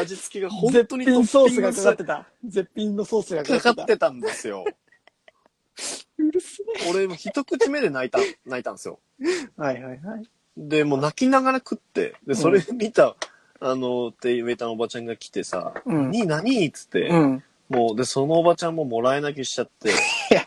[0.00, 2.26] 味付けが本絶当に品ソースがかかかってた。
[2.44, 3.74] 絶品のソースがかかってた。
[3.74, 4.64] かってたんですよ。
[6.18, 9.00] うるせ俺も一口目で泣いた、泣いたんですよ。
[9.20, 9.24] え。
[9.60, 10.28] はいはいはい。
[10.56, 13.16] で、もう泣きながら食って、で、それ見た、
[13.60, 16.66] あの、ってウェイターのおばちゃんが来てさ、うんに、何？
[16.66, 17.44] っつって、うん。
[17.68, 19.88] もう、で、そのおばちゃんももらい泣きしちゃって、
[20.30, 20.46] や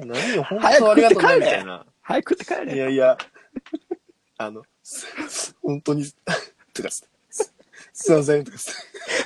[0.00, 0.34] 何？
[0.34, 1.86] よ、本当ありがとうね、みたいな。
[2.02, 2.76] 早く食って帰いれ。
[2.78, 3.18] やいや、
[4.36, 6.04] あの、す本当に、
[6.74, 7.08] とかす、す
[8.02, 8.72] すいません、とかす、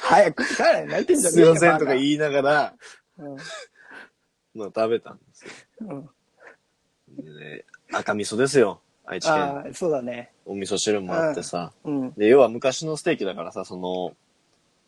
[0.03, 0.85] 早く帰れ。
[0.87, 2.75] 泣いてんじゃねすえよいません、とかバ言いながら、
[3.17, 3.37] カうん
[4.55, 5.51] まあ、食べたんですよ。
[5.81, 7.25] うん。
[7.39, 9.35] で赤味噌ですよ、愛知県。
[9.35, 10.33] ああ、そうだね。
[10.45, 11.73] お味噌汁もあってさ。
[11.85, 12.13] うん。
[12.15, 14.17] で、要は昔のステーキだからさ、その、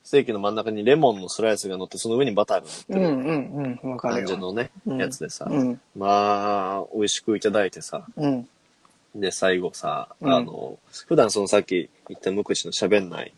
[0.02, 3.90] ステーキの真ん中にレモンのスライスが乗って、その上にバターが乗ってるうんうんうん。
[3.92, 4.26] わかるよ。
[4.26, 5.80] 感じのね、うんやつでさ、うん。
[5.96, 8.48] まあ、美味しくいただいてさ、うん。
[9.14, 13.34] で、最後さ、うんあの、普段そのさっき言った無口の喋んない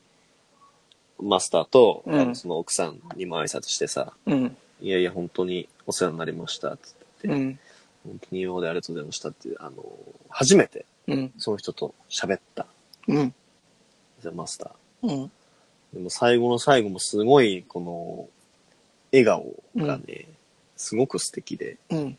[1.21, 4.57] マスターと、うんあのその奥さんにも挨拶してさ、うん。
[4.81, 7.59] いやいや、本当にお世話になりました、つって、うん。
[8.05, 9.85] 本当に今までありがとうございましたって、あの、
[10.29, 11.33] 初めてうん。
[11.39, 12.66] その人と喋った、
[13.09, 13.35] うん。
[14.35, 15.11] マスタうん。
[15.11, 15.31] ー。
[15.95, 18.29] でも最後の最後もすごい、この、
[19.12, 20.27] 笑顔がね、
[20.77, 22.19] すごく素敵で、うん。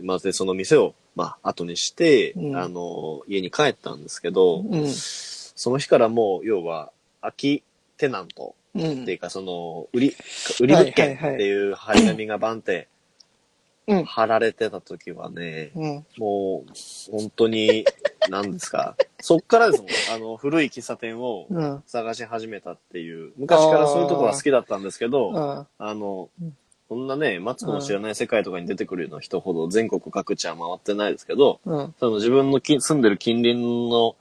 [0.00, 4.88] まずでその店を、まあ、後にして、うんあの、家に帰ったんですけど、うん。
[4.88, 7.62] その日からもう、要は、空き
[7.96, 10.16] テナントうんっていうか、その、売り、
[10.60, 12.88] 売り物件っていう張り紙がバンって
[13.86, 14.04] うん。
[14.04, 16.06] 貼られてた時はね、うん。
[16.18, 16.72] もう、
[17.10, 17.84] 本当に、
[18.28, 18.96] 何ですか。
[19.20, 19.90] そっからですもん。
[20.14, 21.82] あの、古い喫茶店をうん。
[21.86, 23.32] 探し始めたっていう。
[23.36, 26.56] 昔からそういうところは好きだったんですけど、ああのうん、
[26.88, 31.94] そんなね、マツコの知らない世界とかに出てくるような人ほど全国各地は回ってないですけど、うん。
[31.98, 33.56] その自分のき住んでる近隣
[33.90, 34.14] の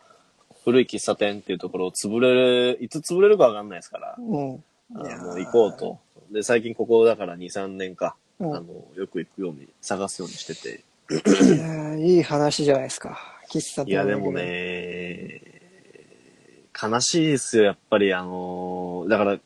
[0.64, 4.64] 古い喫茶店っていうところを潰れる、いつ潰れるかわかんないですから、うん。
[4.96, 6.00] あいやーの行こうと。
[6.32, 10.84] で、最近ここだから2、3年か、うんあの、よく行くように探すようにしてて。
[11.10, 13.20] いやーいい話じゃないですか。
[13.50, 14.32] 喫茶店いや、でも。
[14.32, 15.42] ね、
[16.82, 19.40] 悲しいですよ、やっぱり、あのーだから、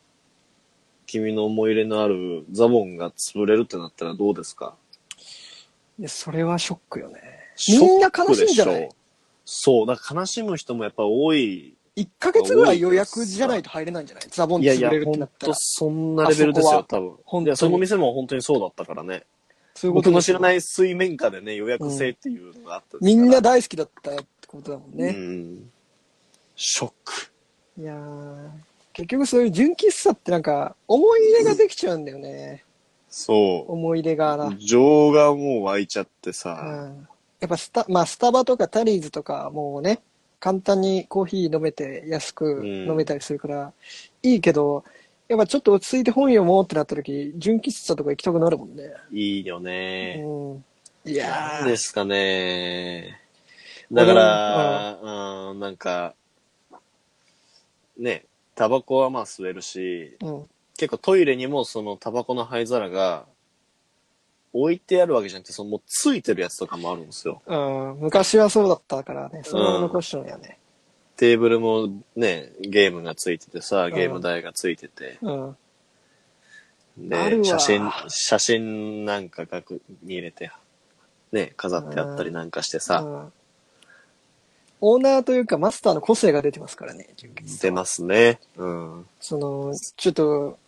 [1.08, 4.74] 君の思い入れのあるザボンが潰れるってなったらどうですか？
[6.00, 7.22] いや、それはショックよね。
[7.70, 8.90] みんな悲しいんじゃない？
[9.46, 11.76] そう、だから悲しむ人もやっぱ多い。
[11.96, 14.26] 1ヶ月ぐらい予約じゃないと入れないんじゃない？
[14.30, 15.54] ザボンいやいや潰れる、ってほなんったら。
[15.54, 17.16] とそんなレベルですよ、多分。
[17.24, 19.24] 本当にその店も本当にそうだったからね。
[19.76, 25.12] そういう僕の知らない水面下でね、予約制っていうのがあったみんなだ大好きだったってことだもんうね。
[25.12, 25.70] ん。
[26.56, 27.14] ショック。
[27.78, 28.50] いやー
[28.94, 32.64] 結局そういう純喫茶ってなんか、思い入れができちゃうんだよね。
[33.10, 34.48] そ思い入れがな。
[34.48, 34.56] う。
[34.58, 36.54] 情がもう湧いちゃってうさ。
[36.54, 37.08] ん
[37.46, 40.02] やっぱスタ、まあスタバとかタリーズとかもうね、
[40.40, 43.72] 簡単にコーヒー飲めて安くうん飲めたりするから、
[44.24, 44.84] いいけど、
[45.28, 48.94] やっぱちょっと落ち着いて本読もうってなった時、純喫茶とか行きたくなるもんね。
[49.12, 50.24] いいよね。
[50.26, 50.66] うん。
[51.06, 53.22] いやーですかね。
[53.92, 55.00] だから、
[55.52, 56.16] うん、なんか、
[57.96, 58.26] ね、
[58.56, 60.46] タバコはまあ吸えるし、うん。
[60.78, 63.28] 結構トイレにもそのタバコの灰皿が
[64.56, 67.42] 置いてあるわけじゃなくて、そのもうついてるやつとかもあるんですよ。
[67.46, 67.98] うん。
[68.00, 70.58] 昔はそうだったからね、それを残したのやね。
[71.18, 75.18] テーブルもね、ゲームがついててさ、ゲーム台がついてて。
[75.22, 75.58] うん。
[77.12, 80.52] あるで、わ写真、写真なんか額に入れて、
[81.34, 83.34] ね、飾ってあったりなんかしてさ、うん
[84.82, 88.40] オーナーというかマスターの個性が出てますからね、純喫茶出ますね。
[88.58, 89.06] うん。
[89.20, 90.60] その、ちょっと、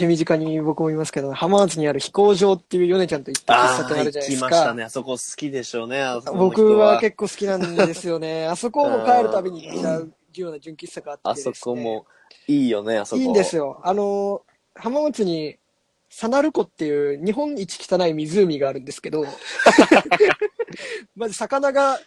[0.00, 4.48] 手短に僕も言いますけど、浜松にある飛行場っていうヨネちゃんと行った喫ああ、茶店あるじゃ行ないですか。
[4.48, 4.82] きましたね。
[4.84, 6.02] あそこ好きでしょうね。
[6.34, 8.46] 僕は結構好きなんですよね。
[8.46, 12.06] あそこも帰るたびに行っちゃうような純喫茶があってねそこも
[12.48, 13.22] いいよね、あそこ。
[13.22, 13.80] いいんですよ。
[13.84, 14.42] あの、
[14.74, 15.56] 浜松に、
[16.10, 19.24] サナル湖っていう日本一汚い湖があるんですけど、
[21.14, 22.00] まず魚が、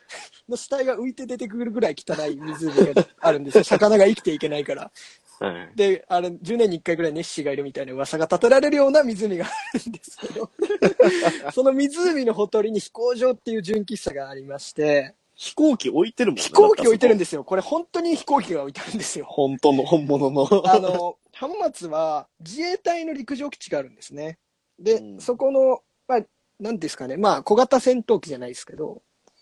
[0.49, 3.63] の死体が浮いて出てくるぐらい汚い湖があるんですよ。
[3.63, 4.91] 魚が生きていけないから。
[5.39, 5.75] はい。
[5.75, 10.51] で、あれ、10年に1回ぐらいネッシーがいるみたいな噂が立てられるような湖があるんですけど、
[11.53, 16.41] その湖のほとりに飛行場っていう純喫茶がありまして、飛行機置いてるもんね。
[16.41, 17.43] 飛行機置いてるんでですよ。
[17.43, 19.25] これ本当に飛行機が置いてあるんですよ。
[19.27, 20.47] 本当の、本物の。
[20.65, 24.39] あの、浜松は自衛隊の陸上基地があるんですね。
[24.79, 26.25] で、うんそこの、まあ、
[26.61, 29.01] なんですかね、まあ、小型戦闘機じゃないですけど、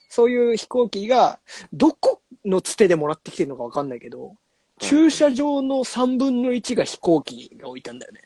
[0.09, 1.39] そういう飛行機が、
[1.71, 4.35] どこのつてでもらってきてるのかわかんないけど、
[4.79, 8.21] 駐車場の3分の1が飛行機が置いたんだよね。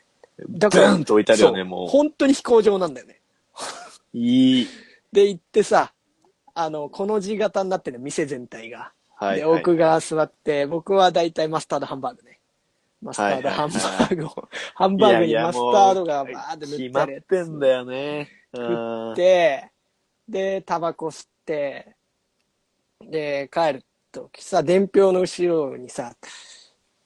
[0.48, 3.20] だドーンと置いてあるよね、そうも本当に飛行場なんだよね。
[4.14, 4.16] う。
[4.16, 4.68] いい。
[5.12, 5.92] で、行ってさ、
[6.58, 8.92] あの、この字型になってる店全体が。
[9.16, 9.36] はい。
[9.36, 12.38] で、はい奥が座って、僕は大体マスタードハンバーグね。
[13.02, 18.28] マスタードハンバーグを、 ハンバーグにマスタードがバーって塗って決まってんだよね。
[18.54, 19.14] うん。
[19.14, 19.70] で、
[20.26, 21.94] で、タバコ吸って、
[23.02, 26.16] で、帰るときさ、伝票の後ろにさ、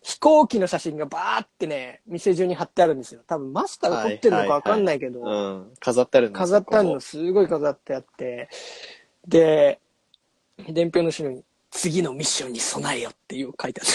[0.00, 3.22] 飛行機の写真がバーってね、店中に貼ってあるんですよ。
[3.26, 5.72] 多分マスターが撮ってるのかわかんないけど、うん。
[5.80, 8.48] 飾ってあるんです飾ってあるのこすごい飾ってあって、
[9.26, 9.80] で、
[10.68, 13.90] 伝票の後ろに、次のミッションに備えよっていう書いてある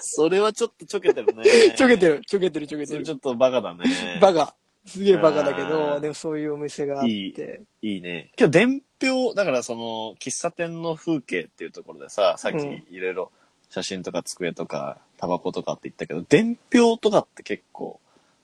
[0.00, 1.42] それはちょっとちょけてるね。
[1.66, 1.74] よ。
[1.76, 3.12] ちょけてる、ちょけてる、ちょけてるち。
[3.12, 3.84] ょっとバカだね。
[4.20, 4.54] バカ。
[4.86, 7.62] すげえバカだけあど、ーでもそういうお店があっいいて。
[7.82, 8.30] いいね。
[8.38, 13.32] 今日伝票、だからその、喫茶店の風景っていうところでさ、さっきうんいろいろ
[13.70, 17.98] 写真とか机とか、タバコとかって言ったけど、伝票とかって結構、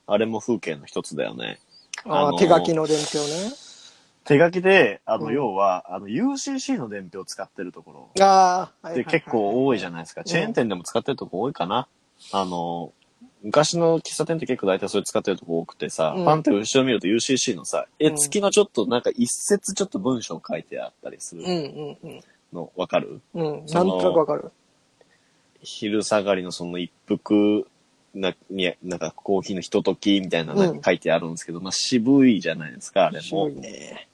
[0.07, 1.61] あれも風景の一つだよね。
[2.07, 3.53] あーあ手書きの伝票ね。
[4.25, 10.23] 手書きで、あの、うん要は、あの、UCC の伝票を使ってるところああ、はいで結構多いじゃないですか。
[10.25, 11.89] チェーン店でも使ってるとこ多いかな。
[12.33, 12.93] あの、
[13.43, 22.21] 昔の喫茶店って結構大体それ使ってるとこ多くてさ、うんパンって後ろ見ると UCC のさ、絵うん付きのちょっとなんか一節ちょっと文章書いてあったりするうんうんうん。
[22.53, 23.21] のわかる？
[23.35, 24.51] うん、そのなんとなくわかる。
[25.63, 27.67] 昼下がりのその一服
[28.15, 33.23] な、になんかコーヒーのひとときみたいななんか書いてあるんですけど、まあ渋いじゃないですか、あれも。
[33.23, 34.07] すごいね。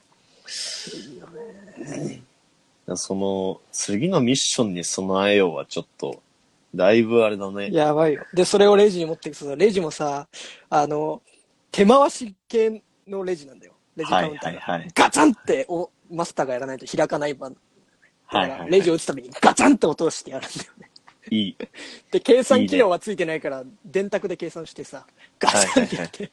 [2.95, 6.23] その、次のミッションに備えようはちょっと、
[6.75, 7.71] だいぶあれだね。
[7.73, 8.25] やばいよ。
[8.33, 10.29] で、それをレジに持っていくとさ、レジもさ、
[10.71, 11.21] あの、
[11.73, 13.73] 手回し系のレジなんだよ。
[13.97, 14.61] レジカウンターが。
[14.61, 17.53] はいはいはいガチャンっておマスターがやらないと開かない番。
[17.53, 17.59] だ
[18.31, 18.67] から。
[18.67, 20.86] レジを打つたびにガチャンって落としてやるんだよね。
[21.31, 21.57] いい。
[22.11, 25.07] で、計算機能はついてないから、電卓で計算してさ、
[25.39, 26.31] ガチャンってやって、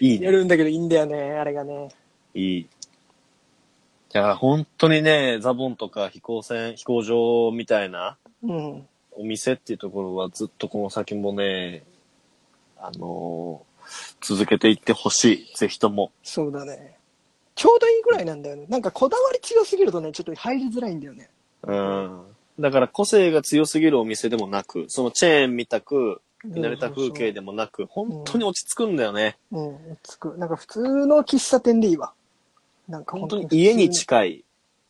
[0.00, 0.26] いいね。
[0.26, 1.88] やるんだけどいいんだよね、あれがね。
[2.34, 2.58] いい。
[2.60, 2.68] い
[4.12, 8.88] や、本当にね、ザボンとか飛行船、飛行場みたいなうん。
[9.12, 11.82] お店っていうところはずっとこの先もね、
[12.76, 13.70] あのー
[14.20, 15.56] 続けていってほしい。
[15.56, 16.12] ぜひとも。
[16.22, 16.96] そうだね。
[17.54, 18.66] ちょうどいいぐらいなんだよね。
[18.68, 21.28] なんかこだわり強すぎるとね、ちょっと入りづらいんだよね。
[21.64, 22.22] うん。
[22.60, 29.36] だから個性が強すぎるお店でもなく、そのチェーンみたく、見慣れた風景でもなく、本当に落ち着くんだよね。
[29.50, 30.36] うん、つく。
[30.38, 32.12] なんか普通の喫茶店でいいわ。
[32.88, 34.44] なんか本当に家に近い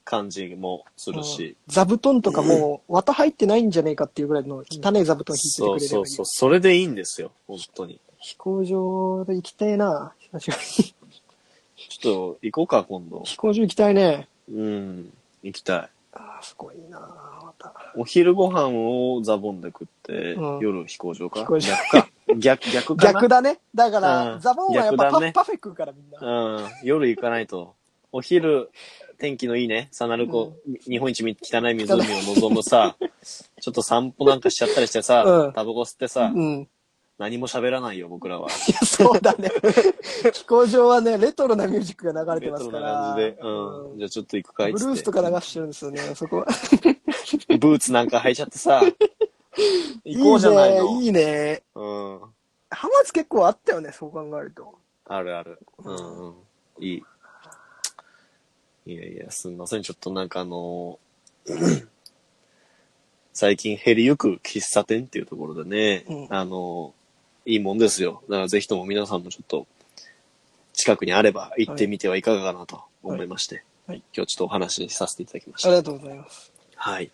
[0.04, 1.56] 感じもするし。
[1.68, 6.00] 座布団とかもう、綿入ってないんじゃねえかっていうぐらいの汚い座布団引いてそうくれればいいよ。
[6.00, 6.26] そうそう。
[6.26, 7.32] それでいいんですよ。
[7.46, 8.00] 本当に。
[8.18, 10.12] 飛行場で行きたいな。
[10.18, 10.94] 久しぶりに
[11.88, 13.22] ちょっと行こうか、今度。
[13.24, 14.28] 飛行場行きたいね。
[14.52, 15.12] うん。
[15.42, 15.90] 行きたい。
[16.12, 16.98] ああ、すごいな
[17.62, 17.74] また。
[17.96, 21.40] お昼ご飯をザボンで食って、うん夜飛行場か？
[21.40, 22.08] 飛行場逆か？
[22.36, 23.12] 逆、逆かな？
[23.12, 23.58] 逆だね。
[23.74, 26.18] だから、うんザボンはやっぱパ,、ねパフェ食うからみんな。
[26.20, 26.68] うん。
[26.82, 27.74] 夜行かないと。
[28.12, 28.70] お昼
[29.18, 30.54] 天気のいいね、サナルコ、
[30.88, 32.04] 日本一汚い湖を
[32.34, 32.96] 望むさ、
[33.60, 36.68] ちょっと散歩なんかしちゃったりしてさ、うんタバコ吸ってさ、うん。
[37.18, 38.48] 何も喋らないよ、僕らは。
[38.48, 39.50] いや、そうだね。
[40.32, 42.92] 飛行場はね、レトロなミュージックが流れてレトロなますから。
[42.92, 43.98] 感じで、うん。
[43.98, 45.12] じゃあちょっと行くかいっつってブルースと。
[45.12, 46.46] か流してるんですよね、そこは。
[47.58, 50.98] ブーツなんか履いちゃってさ、いい行こうじゃないの。
[51.00, 51.62] ね、いいね。
[51.74, 52.20] うん。
[52.70, 54.78] ハマツ結構あったよね、そう考えると。
[55.06, 55.58] あるある。
[55.78, 56.34] うんうん。
[56.80, 57.02] いい。
[58.86, 59.82] いやいや、すんません。
[59.82, 61.86] ちょっとなんかあのー
[63.32, 67.00] 最近減りゆく喫茶店っていうところでね、うんあのー
[67.46, 68.22] いいもんですよ。
[68.28, 69.66] だからぜひとも皆さんもちょっと、
[70.74, 75.68] 近くにあれば行ってみてはいかがかなと思いまして、はいはい今日ちょっとお話しさせていただきました。
[75.68, 76.49] ありがとうございます。
[76.82, 77.10] はい。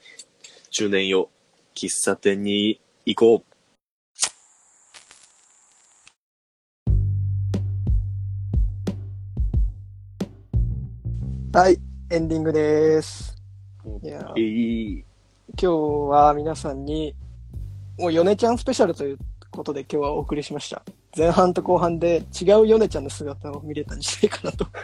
[0.71, 1.29] 中年よ、
[1.75, 3.43] 喫茶店に行こ
[11.53, 11.59] う。
[11.59, 13.37] はい、エンディングです。
[14.05, 15.05] いやいい。
[15.49, 17.17] 今日は皆さんに、
[17.99, 19.19] もうヨネちゃんスペシャルという
[19.51, 20.81] ことで今日はお送りしました。
[21.17, 24.65] 前半と後半で違うヨネちゃんの姿を見れたんじゃないかなと。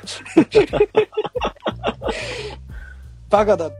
[3.31, 3.71] バカだ。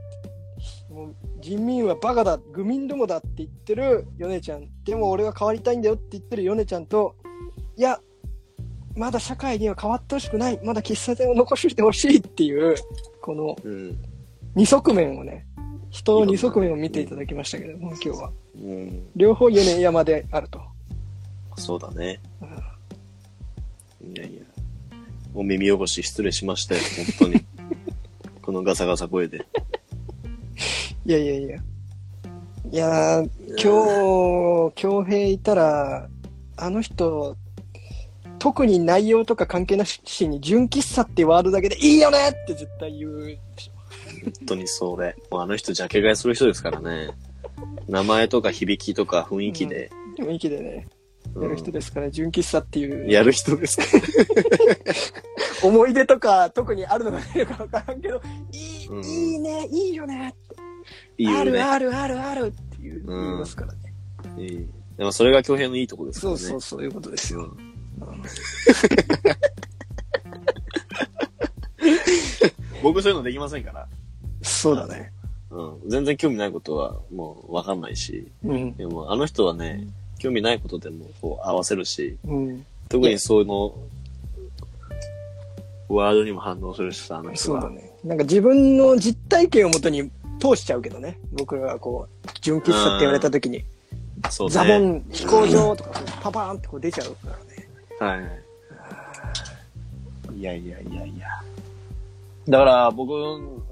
[1.43, 4.69] 人民はバカだ、愚民どもだって言ってるヨネちゃん。
[4.85, 7.17] でも俺は変わりたいんだよって言ってるヨネちゃんと、
[7.75, 7.99] いや、
[8.95, 10.59] まだ社会には変わってほしくない。
[10.63, 12.75] まだ喫茶店を残してほしいっていう、
[13.21, 13.97] このうん。
[14.55, 15.45] 二側面をね、
[15.89, 18.31] 人の二側面を見ていただきましたけども、今日は。
[18.55, 19.09] うん。
[19.17, 20.61] 両方米山であると。
[21.57, 22.21] そうだね。
[24.01, 24.43] いやいや。
[25.35, 26.81] お耳汚し失礼しましたよ、
[27.19, 27.43] 本当に。
[28.41, 29.45] このガサガサ声で。
[31.05, 31.57] いやいやいや。
[32.71, 33.29] いやー、
[33.61, 36.07] 今日、京平いたら、
[36.55, 37.35] あの人、
[38.39, 43.71] 特に内容とか関係なしに、純喫茶ってワードだけでいいよねって絶対言うでしょ。
[44.23, 45.15] 本当にそれ。
[45.29, 47.09] もうあの人、ジャケ買いする人ですからね。
[47.89, 49.91] 名前とか響きとか雰囲気で。
[50.17, 50.87] 雰囲気でね、
[51.35, 53.11] うんやる人ですから、純喫茶っていう。
[53.11, 53.83] やる人ですか
[55.67, 60.33] 思い出とか特にあるのかないのか分からんけど、いい、うんいいね、いいよね
[61.17, 61.61] いいよね。
[61.61, 63.79] あるあるあるあるっていう、うん言いますからね。
[64.97, 66.39] でもそれが京平のいいとこですからね。
[66.39, 67.55] そうそう、そういうことですよ。
[72.81, 73.87] 僕そういうのできませんから。
[74.41, 75.11] そうだね。
[75.49, 75.89] うん。
[75.89, 78.27] 全然興味ないことはもうわかんないし。
[78.43, 78.75] うん。
[78.75, 79.87] でもあの人はね、
[80.19, 82.65] 興味ないことでもこう合わせるし、うん。
[82.89, 83.75] 特にそういうの、
[85.89, 87.61] ワードにも反応するしさ、あの人は。
[87.61, 87.91] そうだね。
[88.03, 90.11] なんか自分の実体験をもとに
[90.43, 91.17] 通しちゃうけどね。
[91.31, 93.63] 僕らがこう、純喫茶って言われた時に、
[94.29, 94.53] そうね。
[94.53, 97.31] ザボン飛行場とかパパーンってこう出ちゃうか
[97.99, 98.21] らね。
[98.21, 98.29] は
[100.33, 100.37] い。
[100.37, 101.27] いやいやいやいや。
[102.49, 103.11] だから僕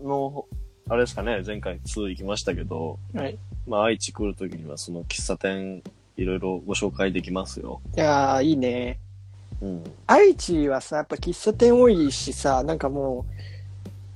[0.03, 0.45] の、
[0.87, 3.37] あれですかね、前回2行きましたけど、はい。
[3.67, 5.83] まあ愛知来るときにはその喫茶店
[6.15, 7.81] いろいろご紹介できますよ。
[7.97, 8.99] いやー、いいね。
[9.61, 9.83] うん。
[10.07, 13.50] 愛知はさ、やっぱ喫茶店多いしさ、なんかもう、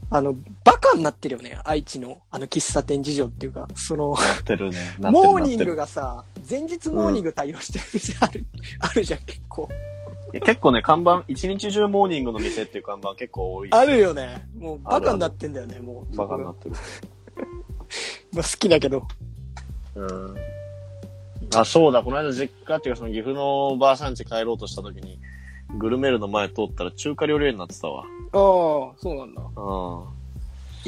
[0.09, 1.59] あの、バカになってるよね。
[1.63, 4.77] 愛知の、あの喫茶店事情っていうか、その、なってるね。
[4.99, 8.45] なってるモーニングがさ、前日モーニング対応してる店ある、
[8.79, 9.69] あるじゃん、結構。
[10.33, 13.69] いや結構ね、看板、一日中モーニングの店っていう看板結構多い。
[13.71, 14.47] あるよね。
[14.57, 16.15] もうバカになってんだよね、もう。
[16.15, 16.75] バカになってる。
[18.33, 19.07] まあ、好きだけど。
[19.95, 20.35] うん。
[21.55, 25.19] あ、そうだ、この間実家っていうかその岐阜のばあさん家帰ろうとした時に、
[25.77, 28.03] グルメルの前通ったら中華料理屋になってたわ。
[28.35, 29.41] ああ、そうなんだ。
[29.41, 29.49] うん。
[29.55, 30.05] 行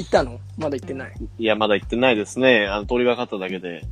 [0.02, 0.38] ったの？
[0.58, 1.14] まだ行ってない。
[1.38, 2.66] いや、まだ行ってないですね。
[2.66, 3.82] あの、通りがかっただけで。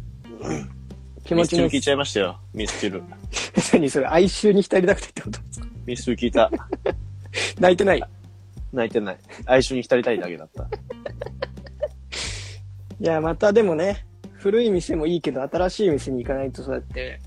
[1.24, 2.38] 気持ミスチル聞いちゃいましたよ。
[2.54, 3.02] ミスチル。
[3.72, 5.40] 何それ、哀愁に浸りたくてってこと
[5.86, 6.50] ミスチル聞いた。
[7.58, 8.04] 泣いてない？
[8.72, 9.18] 泣いてない。
[9.46, 10.68] 哀愁に浸りたいだけだった。
[13.00, 14.04] いや、またでもね、
[14.34, 17.20] 古い店もいいけど、新しい店に行かないとそうやって、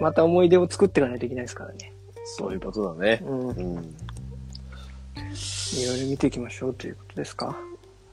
[0.00, 1.92] また思い出を作っていかないといけないですからね。
[2.24, 3.20] そういうことだね。
[3.24, 3.48] うん。
[3.50, 3.94] うん。
[5.74, 7.56] いろいろ見ていきましょうということですか？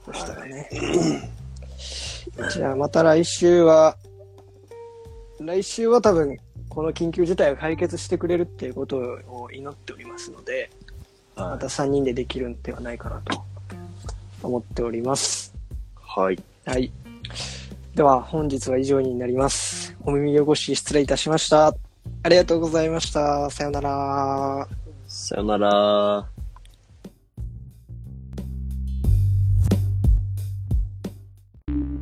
[0.06, 0.68] そしたらね。
[2.52, 3.96] じゃあまた来週は、
[5.40, 6.36] 来週は多分、
[6.68, 10.70] この緊急事態を解決してくれるっていうことを祈っておりますので、
[11.36, 13.42] また3人でできるんではないかなと
[14.42, 15.54] 思っております。
[15.96, 16.42] はい。
[16.66, 16.92] はい。
[17.94, 19.96] では本日は以上になります。
[20.04, 21.74] お耳汚し失礼いたしました。
[22.22, 23.50] ありがとうございました。
[23.50, 24.68] さようなら。
[25.08, 26.39] さよなら。